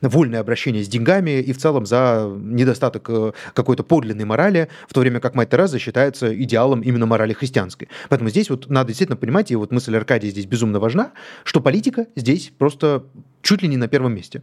[0.00, 3.08] вольное обращение с деньгами и в целом за недостаток
[3.54, 7.88] какой-то подлинной морали, в то время как мать Тереза считается идеалом именно морали христианской.
[8.08, 11.12] Поэтому здесь вот надо действительно понимать, и вот мысль Аркадия здесь безумно важна,
[11.44, 13.04] что политика здесь просто
[13.42, 14.42] чуть ли не на первом месте.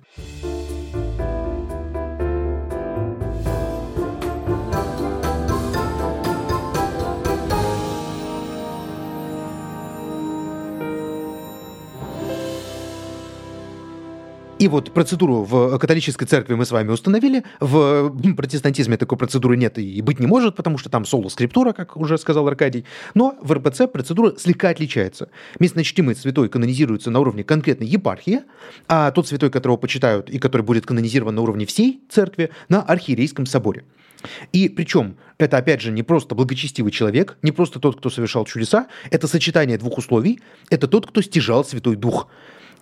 [14.59, 19.77] И вот процедуру в католической церкви мы с вами установили, в протестантизме такой процедуры нет
[19.77, 22.83] и быть не может, потому что там соло-скриптура, как уже сказал Аркадий,
[23.13, 25.29] но в РПЦ процедура слегка отличается.
[25.59, 28.41] Местно чтимый святой канонизируется на уровне конкретной епархии,
[28.87, 33.45] а тот святой, которого почитают и который будет канонизирован на уровне всей церкви, на архиерейском
[33.45, 33.85] соборе.
[34.53, 38.87] И причем это, опять же, не просто благочестивый человек, не просто тот, кто совершал чудеса,
[39.11, 40.39] это сочетание двух условий,
[40.71, 42.27] это тот, кто стяжал Святой Дух.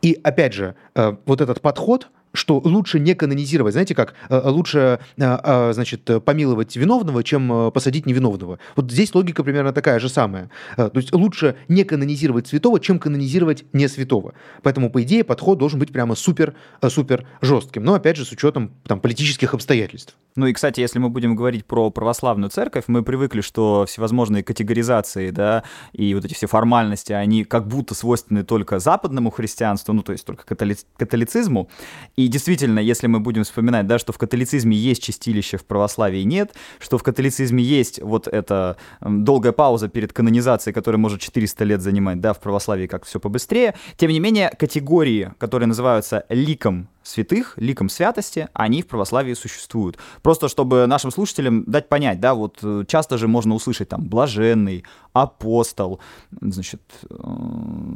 [0.02, 5.00] И опять же, э, вот этот подход, что лучше не канонизировать, знаете как, э, лучше,
[5.18, 8.60] э, значит, помиловать виновного, чем посадить невиновного.
[8.76, 10.50] Вот здесь логика примерно такая же самая.
[10.76, 14.34] То есть лучше не канонизировать святого, чем канонизировать не святого.
[14.64, 17.84] Поэтому, по идее, подход должен быть прямо супер-супер жестким.
[17.84, 20.18] Но, опять же, с учетом там, политических обстоятельств.
[20.36, 25.30] Ну и, кстати, если мы будем говорить про православную церковь, мы привыкли, что всевозможные категоризации,
[25.30, 25.64] да,
[25.94, 30.26] и вот эти все формальности, они как будто свойственны только западному христианству, ну то есть
[30.26, 30.76] только католи...
[30.98, 31.70] католицизму.
[32.18, 36.54] И действительно, если мы будем вспоминать, да, что в католицизме есть чистилище, в православии нет,
[36.80, 42.20] что в католицизме есть вот эта долгая пауза перед канонизацией, которая может 400 лет занимать,
[42.20, 47.88] да, в православии как все побыстрее, тем не менее, категории, которые называются ликом святых, ликом
[47.90, 49.98] святости, они в православии существуют.
[50.22, 54.84] Просто чтобы нашим слушателям дать понять, да, вот э, часто же можно услышать там блаженный,
[55.16, 56.02] апостол,
[56.42, 57.16] значит, э,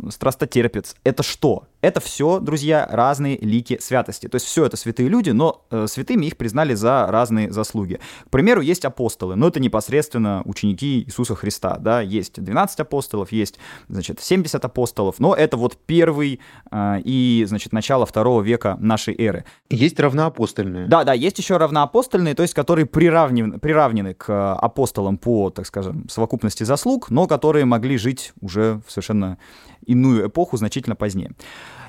[0.09, 0.95] страстотерпец.
[1.03, 1.65] Это что?
[1.82, 4.28] Это все, друзья, разные лики святости.
[4.28, 7.99] То есть все это святые люди, но э, святыми их признали за разные заслуги.
[8.26, 13.59] К примеру, есть апостолы, но это непосредственно ученики Иисуса Христа, да, есть 12 апостолов, есть,
[13.89, 16.39] значит, 70 апостолов, но это вот первый
[16.72, 19.43] э, и, значит, начало второго века нашей эры.
[19.70, 20.88] Есть равноапостольные.
[20.88, 26.07] Да, да, есть еще равноапостольные, то есть которые приравнены, приравнены к апостолам по, так скажем,
[26.07, 29.38] совокупности заслуг, но которые могли жить уже в совершенно
[29.86, 31.32] иную эпоху, значительно позднее.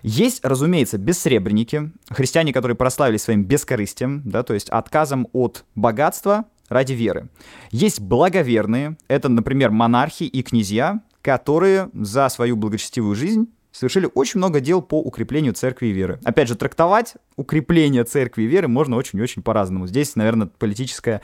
[0.02, 6.94] Есть, разумеется, бессребреники, христиане, которые прославились своим бескорыстием, да, то есть отказом от богатства ради
[6.94, 7.28] веры.
[7.70, 14.60] Есть благоверные, это, например, монархи и князья, которые за свою благочестивую жизнь совершили очень много
[14.60, 16.18] дел по укреплению церкви и веры.
[16.24, 19.86] Опять же, трактовать укрепление церкви и веры можно очень-очень по-разному.
[19.86, 21.20] Здесь, наверное, политическое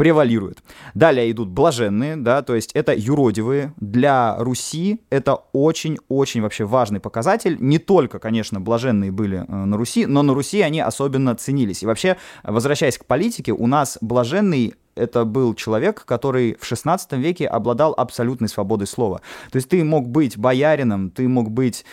[0.00, 0.62] превалирует.
[0.94, 3.74] Далее идут блаженные, да, то есть это юродивые.
[3.76, 7.58] Для Руси это очень-очень вообще важный показатель.
[7.60, 11.82] Не только, конечно, блаженные были э, на Руси, но на Руси они особенно ценились.
[11.82, 17.46] И вообще, возвращаясь к политике, у нас блаженный это был человек, который в 16 веке
[17.46, 19.20] обладал абсолютной свободой слова.
[19.52, 21.84] То есть ты мог быть боярином, ты мог быть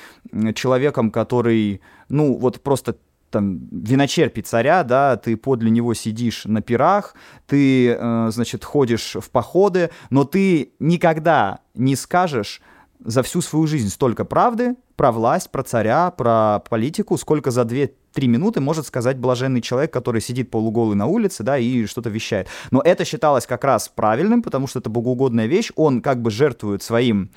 [0.55, 2.95] человеком, который, ну, вот просто
[3.30, 7.15] там, виночерпи царя, да, ты подле него сидишь на пирах,
[7.45, 12.61] ты, э, значит, ходишь в походы, но ты никогда не скажешь
[12.99, 17.93] за всю свою жизнь столько правды про власть, про царя, про политику, сколько за две
[18.13, 22.47] три минуты может сказать блаженный человек, который сидит полуголый на улице, да, и что-то вещает.
[22.71, 26.82] Но это считалось как раз правильным, потому что это богоугодная вещь, он как бы жертвует
[26.82, 27.30] своим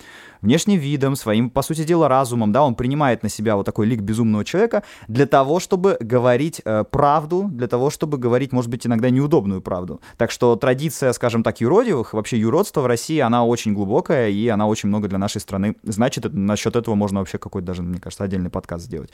[0.43, 4.01] внешним видом, своим, по сути дела, разумом, да, он принимает на себя вот такой лик
[4.01, 9.11] безумного человека для того, чтобы говорить э, правду, для того, чтобы говорить, может быть, иногда
[9.11, 10.01] неудобную правду.
[10.16, 14.66] Так что традиция, скажем так, юродивых, вообще юродство в России, она очень глубокая, и она
[14.66, 16.24] очень много для нашей страны значит.
[16.32, 19.11] Насчет этого можно вообще какой-то даже, мне кажется, отдельный подкаст сделать.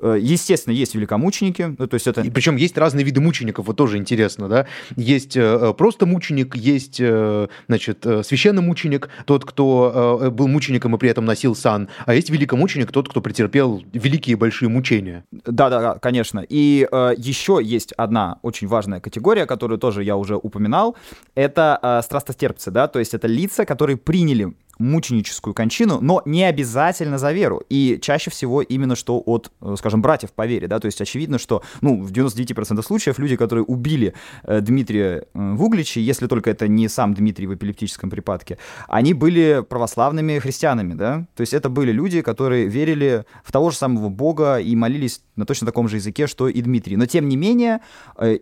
[0.00, 2.22] Э, естественно, есть великомученики, ну, то есть это...
[2.22, 4.66] И причем есть разные виды мучеников, вот тоже интересно, да.
[4.96, 10.48] Есть э, э просто мученик, есть, э, значит, э, священный мученик, тот, кто э, был
[10.48, 14.68] мучеником великомучеником и при этом носил сан, а есть великомученик тот, кто претерпел великие большие
[14.68, 15.24] мучения.
[15.30, 16.44] Да-да, конечно.
[16.48, 20.96] И э, еще есть одна очень важная категория, которую тоже я уже упоминал,
[21.34, 27.18] это э, страстотерпцы, да, то есть это лица, которые приняли мученическую кончину, но не обязательно
[27.18, 27.62] за веру.
[27.68, 31.38] И чаще всего именно что от, э, скажем, братьев по вере, да, то есть очевидно,
[31.38, 34.14] что, ну, в 99% случаев люди, которые убили
[34.44, 38.58] э, Дмитрия э, в Угличе, если только это не сам Дмитрий в эпилептическом припадке,
[38.88, 43.76] они были православными христианами, да, то есть это были люди, которые верили в того же
[43.76, 46.96] самого Бога и молились на точно таком же языке, что и Дмитрий.
[46.96, 47.80] Но, тем не менее,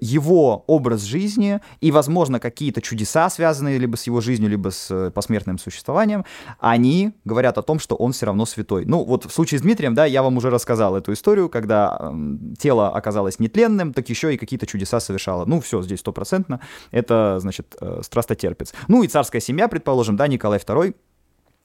[0.00, 5.58] его образ жизни и, возможно, какие-то чудеса, связанные либо с его жизнью, либо с посмертным
[5.58, 6.24] существованием,
[6.58, 8.84] они говорят о том, что он все равно святой.
[8.84, 12.14] Ну, вот в случае с Дмитрием, да, я вам уже рассказал эту историю, когда э,
[12.58, 15.44] тело оказалось нетленным, так еще и какие-то чудеса совершало.
[15.44, 16.60] Ну, все, здесь стопроцентно.
[16.90, 18.74] Это, значит, э, страстотерпец.
[18.88, 20.94] Ну, и царская семья, предположим, да, Николай II,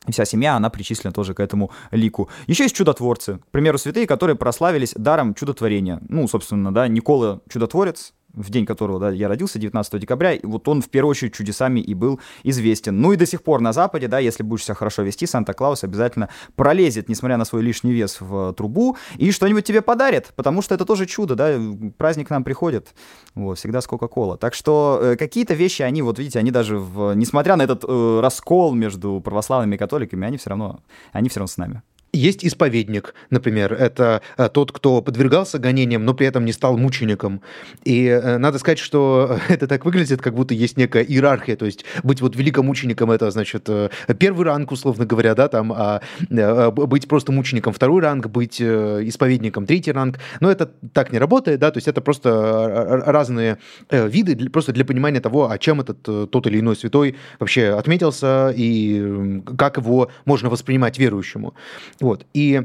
[0.09, 2.29] Вся семья, она причислена тоже к этому лику.
[2.47, 6.01] Еще есть чудотворцы, к примеру, святые, которые прославились даром чудотворения.
[6.09, 10.67] Ну, собственно, да, Никола Чудотворец, в день которого да, я родился, 19 декабря, и вот
[10.67, 12.99] он в первую очередь чудесами и был известен.
[12.99, 16.29] Ну и до сих пор на Западе, да, если будешь себя хорошо вести, Санта-Клаус обязательно
[16.55, 20.85] пролезет, несмотря на свой лишний вес в трубу, и что-нибудь тебе подарит, потому что это
[20.85, 21.59] тоже чудо, да,
[21.97, 22.93] праздник к нам приходит,
[23.35, 24.37] вот, всегда с Кока-Кола.
[24.37, 28.19] Так что э, какие-то вещи, они, вот видите, они даже, в, несмотря на этот э,
[28.21, 30.81] раскол между православными и католиками, они все равно,
[31.11, 31.81] они все равно с нами.
[32.15, 37.41] Есть исповедник, например, это э, тот, кто подвергался гонениям, но при этом не стал мучеником.
[37.85, 41.85] И э, надо сказать, что это так выглядит, как будто есть некая иерархия, то есть
[42.03, 43.89] быть вот великомучеником это, значит, э,
[44.19, 49.91] первый ранг, условно говоря, да, там, а быть просто мучеником второй ранг, быть исповедником третий
[49.91, 53.57] ранг, но это так не работает, да, то есть это просто разные
[53.89, 59.41] виды, просто для понимания того, а чем этот тот или иной святой вообще отметился и
[59.57, 61.55] как его можно воспринимать верующему.
[62.03, 62.25] Вот.
[62.33, 62.61] И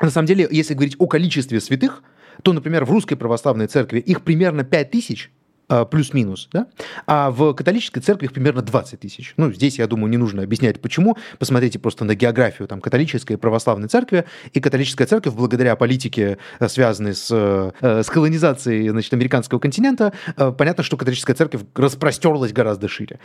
[0.00, 2.02] на самом деле, если говорить о количестве святых,
[2.42, 5.30] то, например, в русской православной церкви их примерно 5 тысяч,
[5.68, 6.68] а, плюс-минус, да?
[7.06, 9.34] а в католической церкви их примерно 20 тысяч.
[9.36, 11.18] Ну, здесь, я думаю, не нужно объяснять, почему.
[11.38, 14.24] Посмотрите просто на географию там, католической и православной церкви.
[14.54, 20.52] И католическая церковь, благодаря политике, э, связанной с, э, с колонизацией значит, американского континента, э,
[20.56, 23.18] понятно, что католическая церковь распростерлась гораздо шире.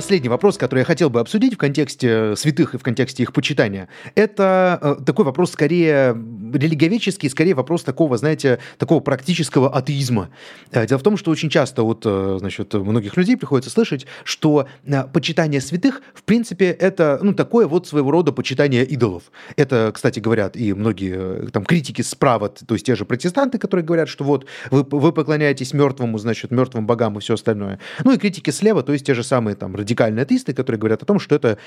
[0.00, 3.90] Последний вопрос, который я хотел бы обсудить в контексте святых и в контексте их почитания,
[4.14, 6.16] это э, такой вопрос скорее
[6.54, 10.30] религиоведческий, скорее вопрос такого, знаете, такого практического атеизма.
[10.70, 14.66] Э, дело в том, что очень часто вот, э, значит, многих людей приходится слышать, что
[15.12, 19.24] почитание святых, в принципе, это, ну, такое вот своего рода почитание идолов.
[19.56, 24.08] Это, кстати, говорят и многие там критики справа, то есть те же протестанты, которые говорят,
[24.08, 27.78] что вот вы, вы поклоняетесь мертвому, значит, мертвым богам и все остальное.
[28.02, 31.06] Ну и критики слева, то есть те же самые там радикальные атеисты, которые говорят о
[31.06, 31.58] том, что это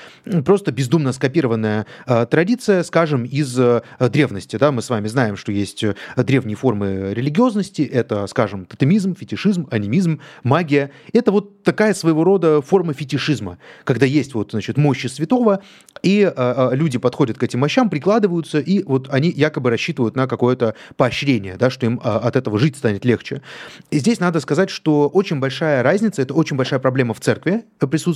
[0.44, 4.56] просто бездумно скопированная э, традиция, скажем, из э, древности.
[4.56, 4.72] Да?
[4.72, 10.20] Мы с вами знаем, что есть э, древние формы религиозности, это, скажем, тотемизм, фетишизм, анимизм,
[10.42, 10.90] магия.
[11.12, 15.60] Это вот такая своего рода форма фетишизма, когда есть вот, значит, мощи святого,
[16.02, 20.74] и э, люди подходят к этим мощам, прикладываются, и вот они якобы рассчитывают на какое-то
[20.96, 23.42] поощрение, да, что им э, от этого жить станет легче.
[23.90, 28.13] И здесь надо сказать, что очень большая разница, это очень большая проблема в церкви присутствует,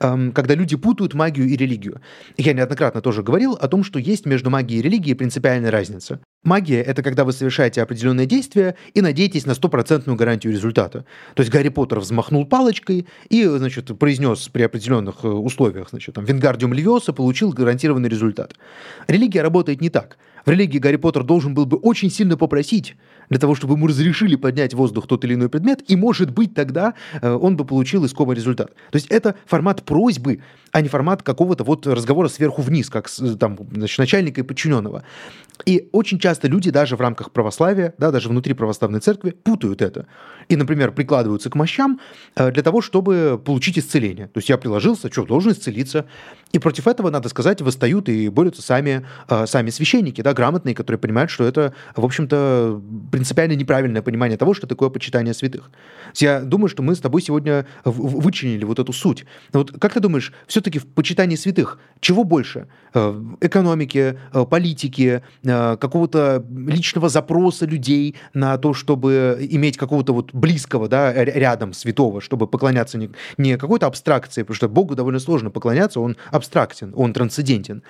[0.00, 2.00] э, когда люди путают магию и религию.
[2.36, 6.20] Я неоднократно тоже говорил о том, что есть между магией и религией принципиальная разница.
[6.42, 11.04] Магия— это когда вы совершаете определенное действие и надеетесь на стопроцентную гарантию результата.
[11.34, 16.24] То есть Гарри Поттер взмахнул палочкой и, значит, произнес при определенных э, условиях, значит, там,
[16.24, 18.54] Вингардиум Левиоса получил гарантированный результат.
[19.06, 20.16] Религия работает не так.
[20.44, 22.96] В религии Гарри Поттер должен был бы очень сильно попросить
[23.30, 26.54] для того, чтобы ему разрешили поднять в воздух тот или иной предмет, и, может быть,
[26.54, 28.74] тогда э, он бы получил искомый результат.
[28.90, 30.40] То есть это формат просьбы,
[30.72, 35.04] а не формат какого-то вот разговора сверху вниз, как с, там, значит, начальника и подчиненного.
[35.66, 40.06] И очень часто люди даже в рамках православия, да, даже внутри православной церкви путают это.
[40.48, 42.00] И, например, прикладываются к мощам
[42.36, 44.26] э, для того, чтобы получить исцеление.
[44.28, 46.06] То есть я приложился, что, должен исцелиться.
[46.52, 50.98] И против этого, надо сказать, восстают и борются сами, э, сами священники, да, грамотные, которые
[50.98, 52.82] понимают, что это, в общем-то,
[53.12, 55.70] принципиально неправильное понимание того, что такое почитание святых.
[56.16, 59.24] Я думаю, что мы с тобой сегодня вычленили вот эту суть.
[59.52, 62.66] Вот как ты думаешь, все-таки в почитании святых чего больше?
[62.94, 64.18] Э, экономики,
[64.50, 65.22] политики,
[65.80, 72.46] какого-то личного запроса людей на то, чтобы иметь какого-то вот близкого, да, рядом святого, чтобы
[72.46, 77.82] поклоняться не, не какой-то абстракции, потому что Богу довольно сложно поклоняться, он абстрактен, он трансцендентен.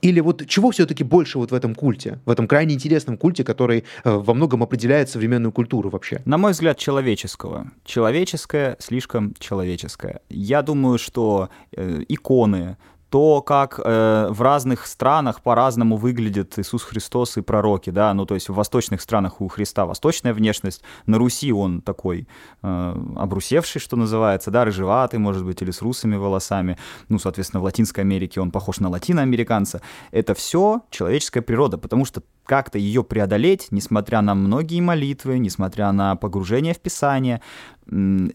[0.00, 3.84] Или вот чего все-таки больше вот в этом культе, в этом крайне интересном культе, который
[4.04, 6.22] э, во многом определяет современную культуру вообще?
[6.24, 7.70] На мой взгляд, человеческого.
[7.84, 10.20] Человеческое, слишком человеческое.
[10.28, 12.76] Я думаю, что э, иконы,
[13.10, 18.34] то, как э, в разных странах по-разному выглядит Иисус Христос и пророки, да, ну то
[18.34, 22.28] есть в восточных странах у Христа восточная внешность, на Руси он такой
[22.62, 26.76] э, обрусевший, что называется, да, рыжеватый, может быть, или с русыми волосами,
[27.08, 29.80] ну, соответственно, в Латинской Америке он похож на латиноамериканца.
[30.10, 36.16] Это все человеческая природа, потому что как-то ее преодолеть, несмотря на многие молитвы, несмотря на
[36.16, 37.42] погружение в Писание,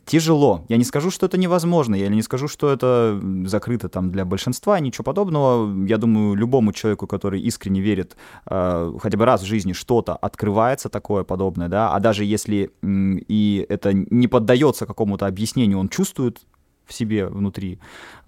[0.06, 0.66] тяжело.
[0.70, 4.80] Я не скажу, что это невозможно, я не скажу, что это закрыто там для большинства,
[4.80, 5.86] ничего подобного.
[5.86, 8.16] Я думаю, любому человеку, который искренне верит,
[8.50, 13.66] э, хотя бы раз в жизни что-то открывается такое подобное, да, а даже если и
[13.70, 16.42] это не поддается какому-то объяснению, он чувствует
[16.86, 17.80] в себе внутри,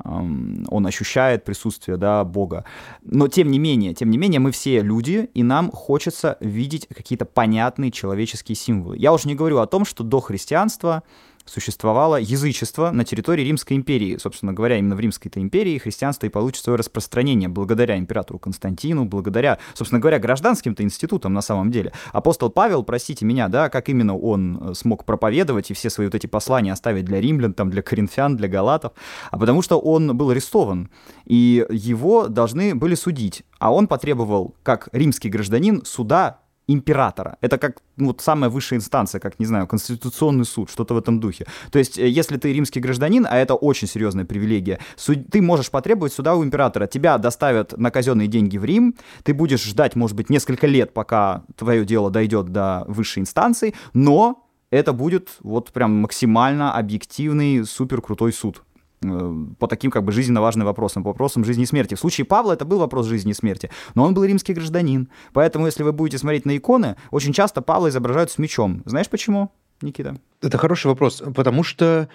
[0.04, 2.66] он ощущает присутствие, да, Бога.
[3.04, 7.26] Но тем не менее, тем не менее, мы все люди, и нам хочется видеть какие-то
[7.26, 8.98] понятные человеческие символы.
[8.98, 11.04] Я уже не говорю о том, что до христианства
[11.46, 14.18] существовало язычество на территории Римской империи.
[14.18, 19.60] Собственно говоря, именно в Римской-то империи христианство и получит свое распространение благодаря императору Константину, благодаря,
[19.74, 21.94] собственно говоря, гражданским-то институтам на самом деле.
[22.12, 26.16] Апостол Павел, простите меня, да, как именно он э, смог проповедовать и все свои вот
[26.16, 28.94] эти послания оставить для римлян, там, для коринфян, для галатов,
[29.32, 30.90] а потому что он был арестован,
[31.26, 37.38] и его должны были судить, а он потребовал, как римский гражданин, суда императора.
[37.42, 41.20] Это как ну, вот самая высшая инстанция, как, не знаю, конституционный суд, что-то в этом
[41.20, 41.46] духе.
[41.72, 45.70] То есть, э, если ты римский гражданин, а это очень серьезная привилегия, суд, ты можешь
[45.70, 46.88] потребовать суда у императора.
[46.88, 51.44] Тебя доставят на казенные деньги в Рим, ты будешь ждать, может быть, несколько лет, пока
[51.56, 58.34] твое дело дойдет до высшей инстанции, но это будет вот прям максимально объективный, супер крутой
[58.34, 58.64] суд.
[59.04, 61.96] Э, по таким как бы жизненно важным вопросам, по вопросам жизни и смерти.
[61.96, 65.10] В случае Павла это был вопрос жизни и смерти, но он был римский гражданин.
[65.34, 68.82] Поэтому, если вы будете смотреть на иконы, очень часто Павла изображают с мечом.
[68.86, 70.16] Знаешь почему, Никита?
[70.42, 72.08] Это хороший вопрос, потому что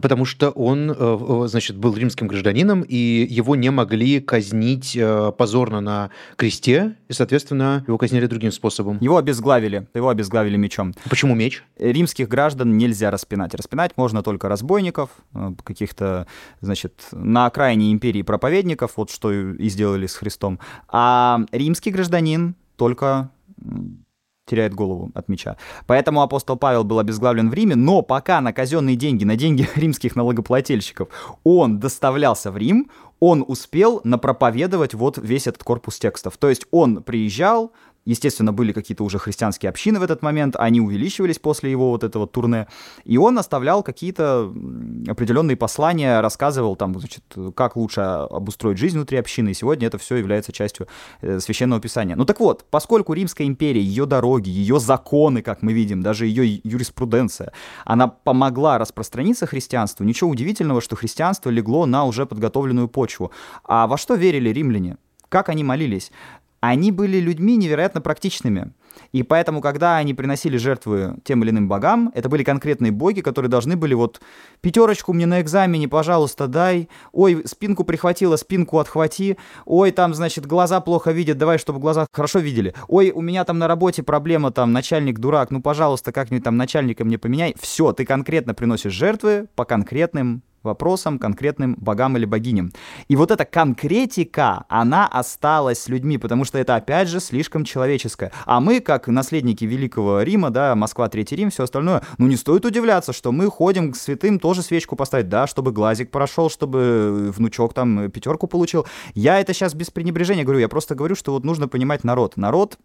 [0.00, 5.80] Потому что он, э, значит, был римским гражданином, и его не могли казнить э, позорно
[5.80, 8.98] на кресте, и, соответственно, его казнили другим способом.
[9.00, 10.94] Его обезглавили, его обезглавили мечом.
[11.08, 11.62] Почему меч?
[11.78, 13.54] Римских граждан нельзя распинать.
[13.54, 16.26] Распинать можно только разбойников, э, каких-то,
[16.60, 20.58] значит, на окраине империи проповедников, вот что и сделали с Христом.
[20.88, 23.30] А римский гражданин только
[24.46, 25.56] теряет голову от меча.
[25.86, 30.16] Поэтому апостол Павел был обезглавлен в Риме, но пока на казенные деньги, на деньги римских
[30.16, 31.08] налогоплательщиков
[31.44, 32.90] он доставлялся в Рим,
[33.20, 36.36] он успел напроповедовать вот весь этот корпус текстов.
[36.36, 37.72] То есть он приезжал,
[38.04, 42.26] Естественно, были какие-то уже христианские общины в этот момент, они увеличивались после его вот этого
[42.26, 42.66] турне,
[43.04, 44.52] и он оставлял какие-то
[45.08, 47.24] определенные послания, рассказывал там, значит,
[47.54, 50.86] как лучше обустроить жизнь внутри общины, и сегодня это все является частью
[51.22, 52.14] э, священного писания.
[52.16, 56.60] Ну так вот, поскольку Римская империя, ее дороги, ее законы, как мы видим, даже ее
[56.62, 57.52] юриспруденция,
[57.84, 63.30] она помогла распространиться христианству, ничего удивительного, что христианство легло на уже подготовленную почву.
[63.64, 64.98] А во что верили римляне?
[65.28, 66.12] Как они молились?
[66.68, 68.72] Они были людьми невероятно практичными.
[69.12, 73.50] И поэтому, когда они приносили жертвы тем или иным богам, это были конкретные боги, которые
[73.50, 74.20] должны были вот
[74.60, 76.88] пятерочку мне на экзамене, пожалуйста, дай.
[77.12, 79.36] Ой, спинку прихватила, спинку отхвати.
[79.66, 82.74] Ой, там, значит, глаза плохо видят, давай, чтобы глаза хорошо видели.
[82.88, 87.04] Ой, у меня там на работе проблема, там, начальник дурак, ну, пожалуйста, как-нибудь там начальника
[87.04, 87.54] мне поменяй.
[87.58, 92.72] Все, ты конкретно приносишь жертвы по конкретным вопросам, конкретным богам или богиням.
[93.08, 98.32] И вот эта конкретика, она осталась с людьми, потому что это, опять же, слишком человеческое.
[98.46, 102.64] А мы, как наследники Великого Рима, да, Москва, Третий Рим, все остальное, ну не стоит
[102.64, 107.74] удивляться, что мы ходим к святым тоже свечку поставить, да, чтобы глазик прошел, чтобы внучок
[107.74, 108.86] там пятерку получил.
[109.14, 112.36] Я это сейчас без пренебрежения говорю, я просто говорю, что вот нужно понимать народ.
[112.36, 112.78] Народ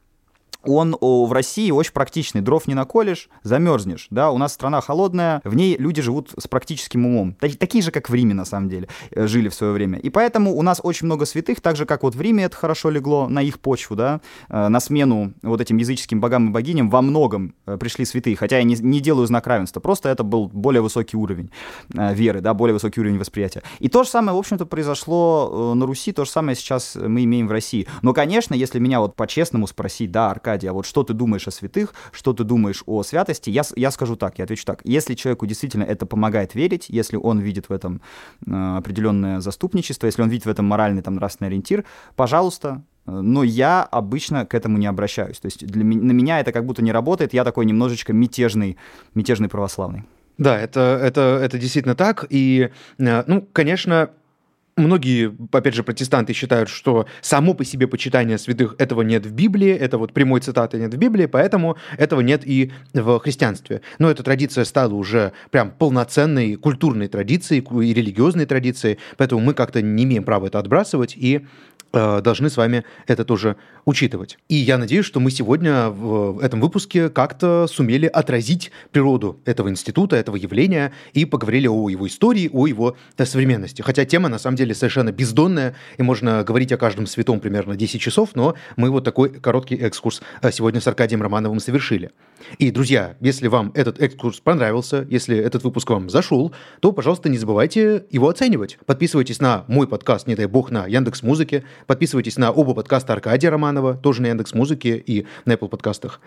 [0.63, 2.41] он в России очень практичный.
[2.41, 4.07] Дров не наколешь, замерзнешь.
[4.09, 4.31] Да?
[4.31, 7.35] У нас страна холодная, в ней люди живут с практическим умом.
[7.35, 9.99] Такие же, как в Риме, на самом деле, э, жили в свое время.
[9.99, 12.89] И поэтому у нас очень много святых, так же, как вот в Риме это хорошо
[12.89, 17.01] легло на их почву, да, э, на смену вот этим языческим богам и богиням во
[17.01, 18.35] многом э, пришли святые.
[18.35, 21.51] Хотя я не, не делаю знак равенства, просто это был более высокий уровень
[21.89, 23.63] веры, да, более высокий уровень восприятия.
[23.79, 27.47] И то же самое, в общем-то, произошло на Руси, то же самое сейчас мы имеем
[27.47, 27.87] в России.
[28.01, 31.47] Но, конечно, если меня вот по-честному спросить, да, Аркадий, Аркадий, а вот что ты думаешь
[31.47, 34.81] о святых, что ты думаешь о святости, я, я скажу так, я отвечу так.
[34.83, 38.01] Если человеку действительно это помогает верить, если он видит в этом
[38.45, 41.85] э, определенное заступничество, если он видит в этом моральный, там, нравственный ориентир,
[42.15, 45.39] пожалуйста, но я обычно к этому не обращаюсь.
[45.39, 48.77] То есть для, на меня это как будто не работает, я такой немножечко мятежный,
[49.13, 50.03] мятежный православный.
[50.37, 52.25] Да, это, это, это действительно так.
[52.29, 54.09] И, э, ну, конечно,
[54.79, 59.71] Многие, опять же, протестанты считают, что само по себе почитание святых этого нет в Библии,
[59.71, 63.81] это вот прямой цитаты нет в Библии, поэтому этого нет и в христианстве.
[63.99, 69.81] Но эта традиция стала уже прям полноценной культурной традицией и религиозной традицией, поэтому мы как-то
[69.81, 71.45] не имеем права это отбрасывать и
[71.91, 74.37] должны с вами это тоже учитывать.
[74.47, 80.15] И я надеюсь, что мы сегодня в этом выпуске как-то сумели отразить природу этого института,
[80.15, 83.81] этого явления и поговорили о его истории, о его современности.
[83.81, 88.01] Хотя тема на самом деле совершенно бездонная, и можно говорить о каждом святом примерно 10
[88.01, 92.11] часов, но мы вот такой короткий экскурс э, сегодня с Аркадием Романовым совершили.
[92.57, 97.37] И, друзья, если вам этот экскурс понравился, если этот выпуск вам зашел, то, пожалуйста, не
[97.37, 98.77] забывайте его оценивать.
[98.85, 103.49] Подписывайтесь на мой подкаст, не дай бог, на Яндекс Музыке, Подписывайтесь на оба подкаста Аркадия
[103.49, 106.21] Романова, тоже на Яндекс Музыке и на Apple подкастах.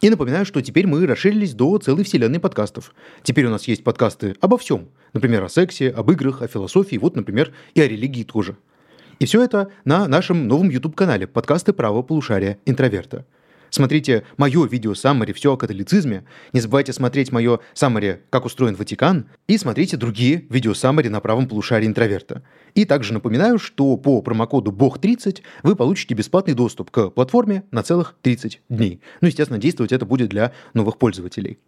[0.00, 2.94] И напоминаю, что теперь мы расширились до целой вселенной подкастов.
[3.22, 4.88] Теперь у нас есть подкасты обо всем.
[5.12, 8.56] Например, о сексе, об играх, о философии, вот, например, и о религии тоже.
[9.18, 13.24] И все это на нашем новом YouTube-канале «Подкасты правого полушария интроверта».
[13.70, 16.24] Смотрите мое видео саммари «Все о католицизме».
[16.52, 19.26] Не забывайте смотреть мое саммари «Как устроен Ватикан».
[19.46, 22.42] И смотрите другие видео саммари на правом полушарии интроверта.
[22.74, 28.14] И также напоминаю, что по промокоду БОГ30 вы получите бесплатный доступ к платформе на целых
[28.22, 29.00] 30 дней.
[29.20, 31.58] Ну, естественно, действовать это будет для новых пользователей.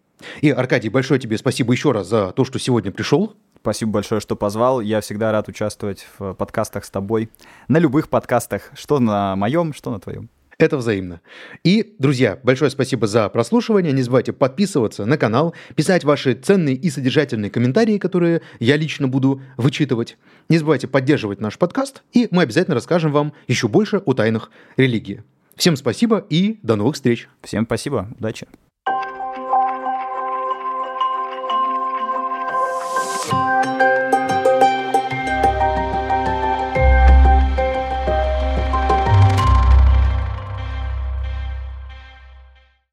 [0.41, 3.35] И, Аркадий, большое тебе спасибо еще раз за то, что сегодня пришел.
[3.61, 4.81] Спасибо большое, что позвал.
[4.81, 7.29] Я всегда рад участвовать в подкастах с тобой.
[7.67, 10.29] На любых подкастах, что на моем, что на твоем.
[10.61, 11.21] Это взаимно.
[11.63, 13.91] И, друзья, большое спасибо за прослушивание.
[13.93, 19.41] Не забывайте подписываться на канал, писать ваши ценные и содержательные комментарии, которые я лично буду
[19.57, 20.19] вычитывать.
[20.49, 25.23] Не забывайте поддерживать наш подкаст, и мы обязательно расскажем вам еще больше о тайнах религии.
[25.55, 27.27] Всем спасибо и до новых встреч.
[27.41, 28.07] Всем спасибо.
[28.19, 28.45] Удачи.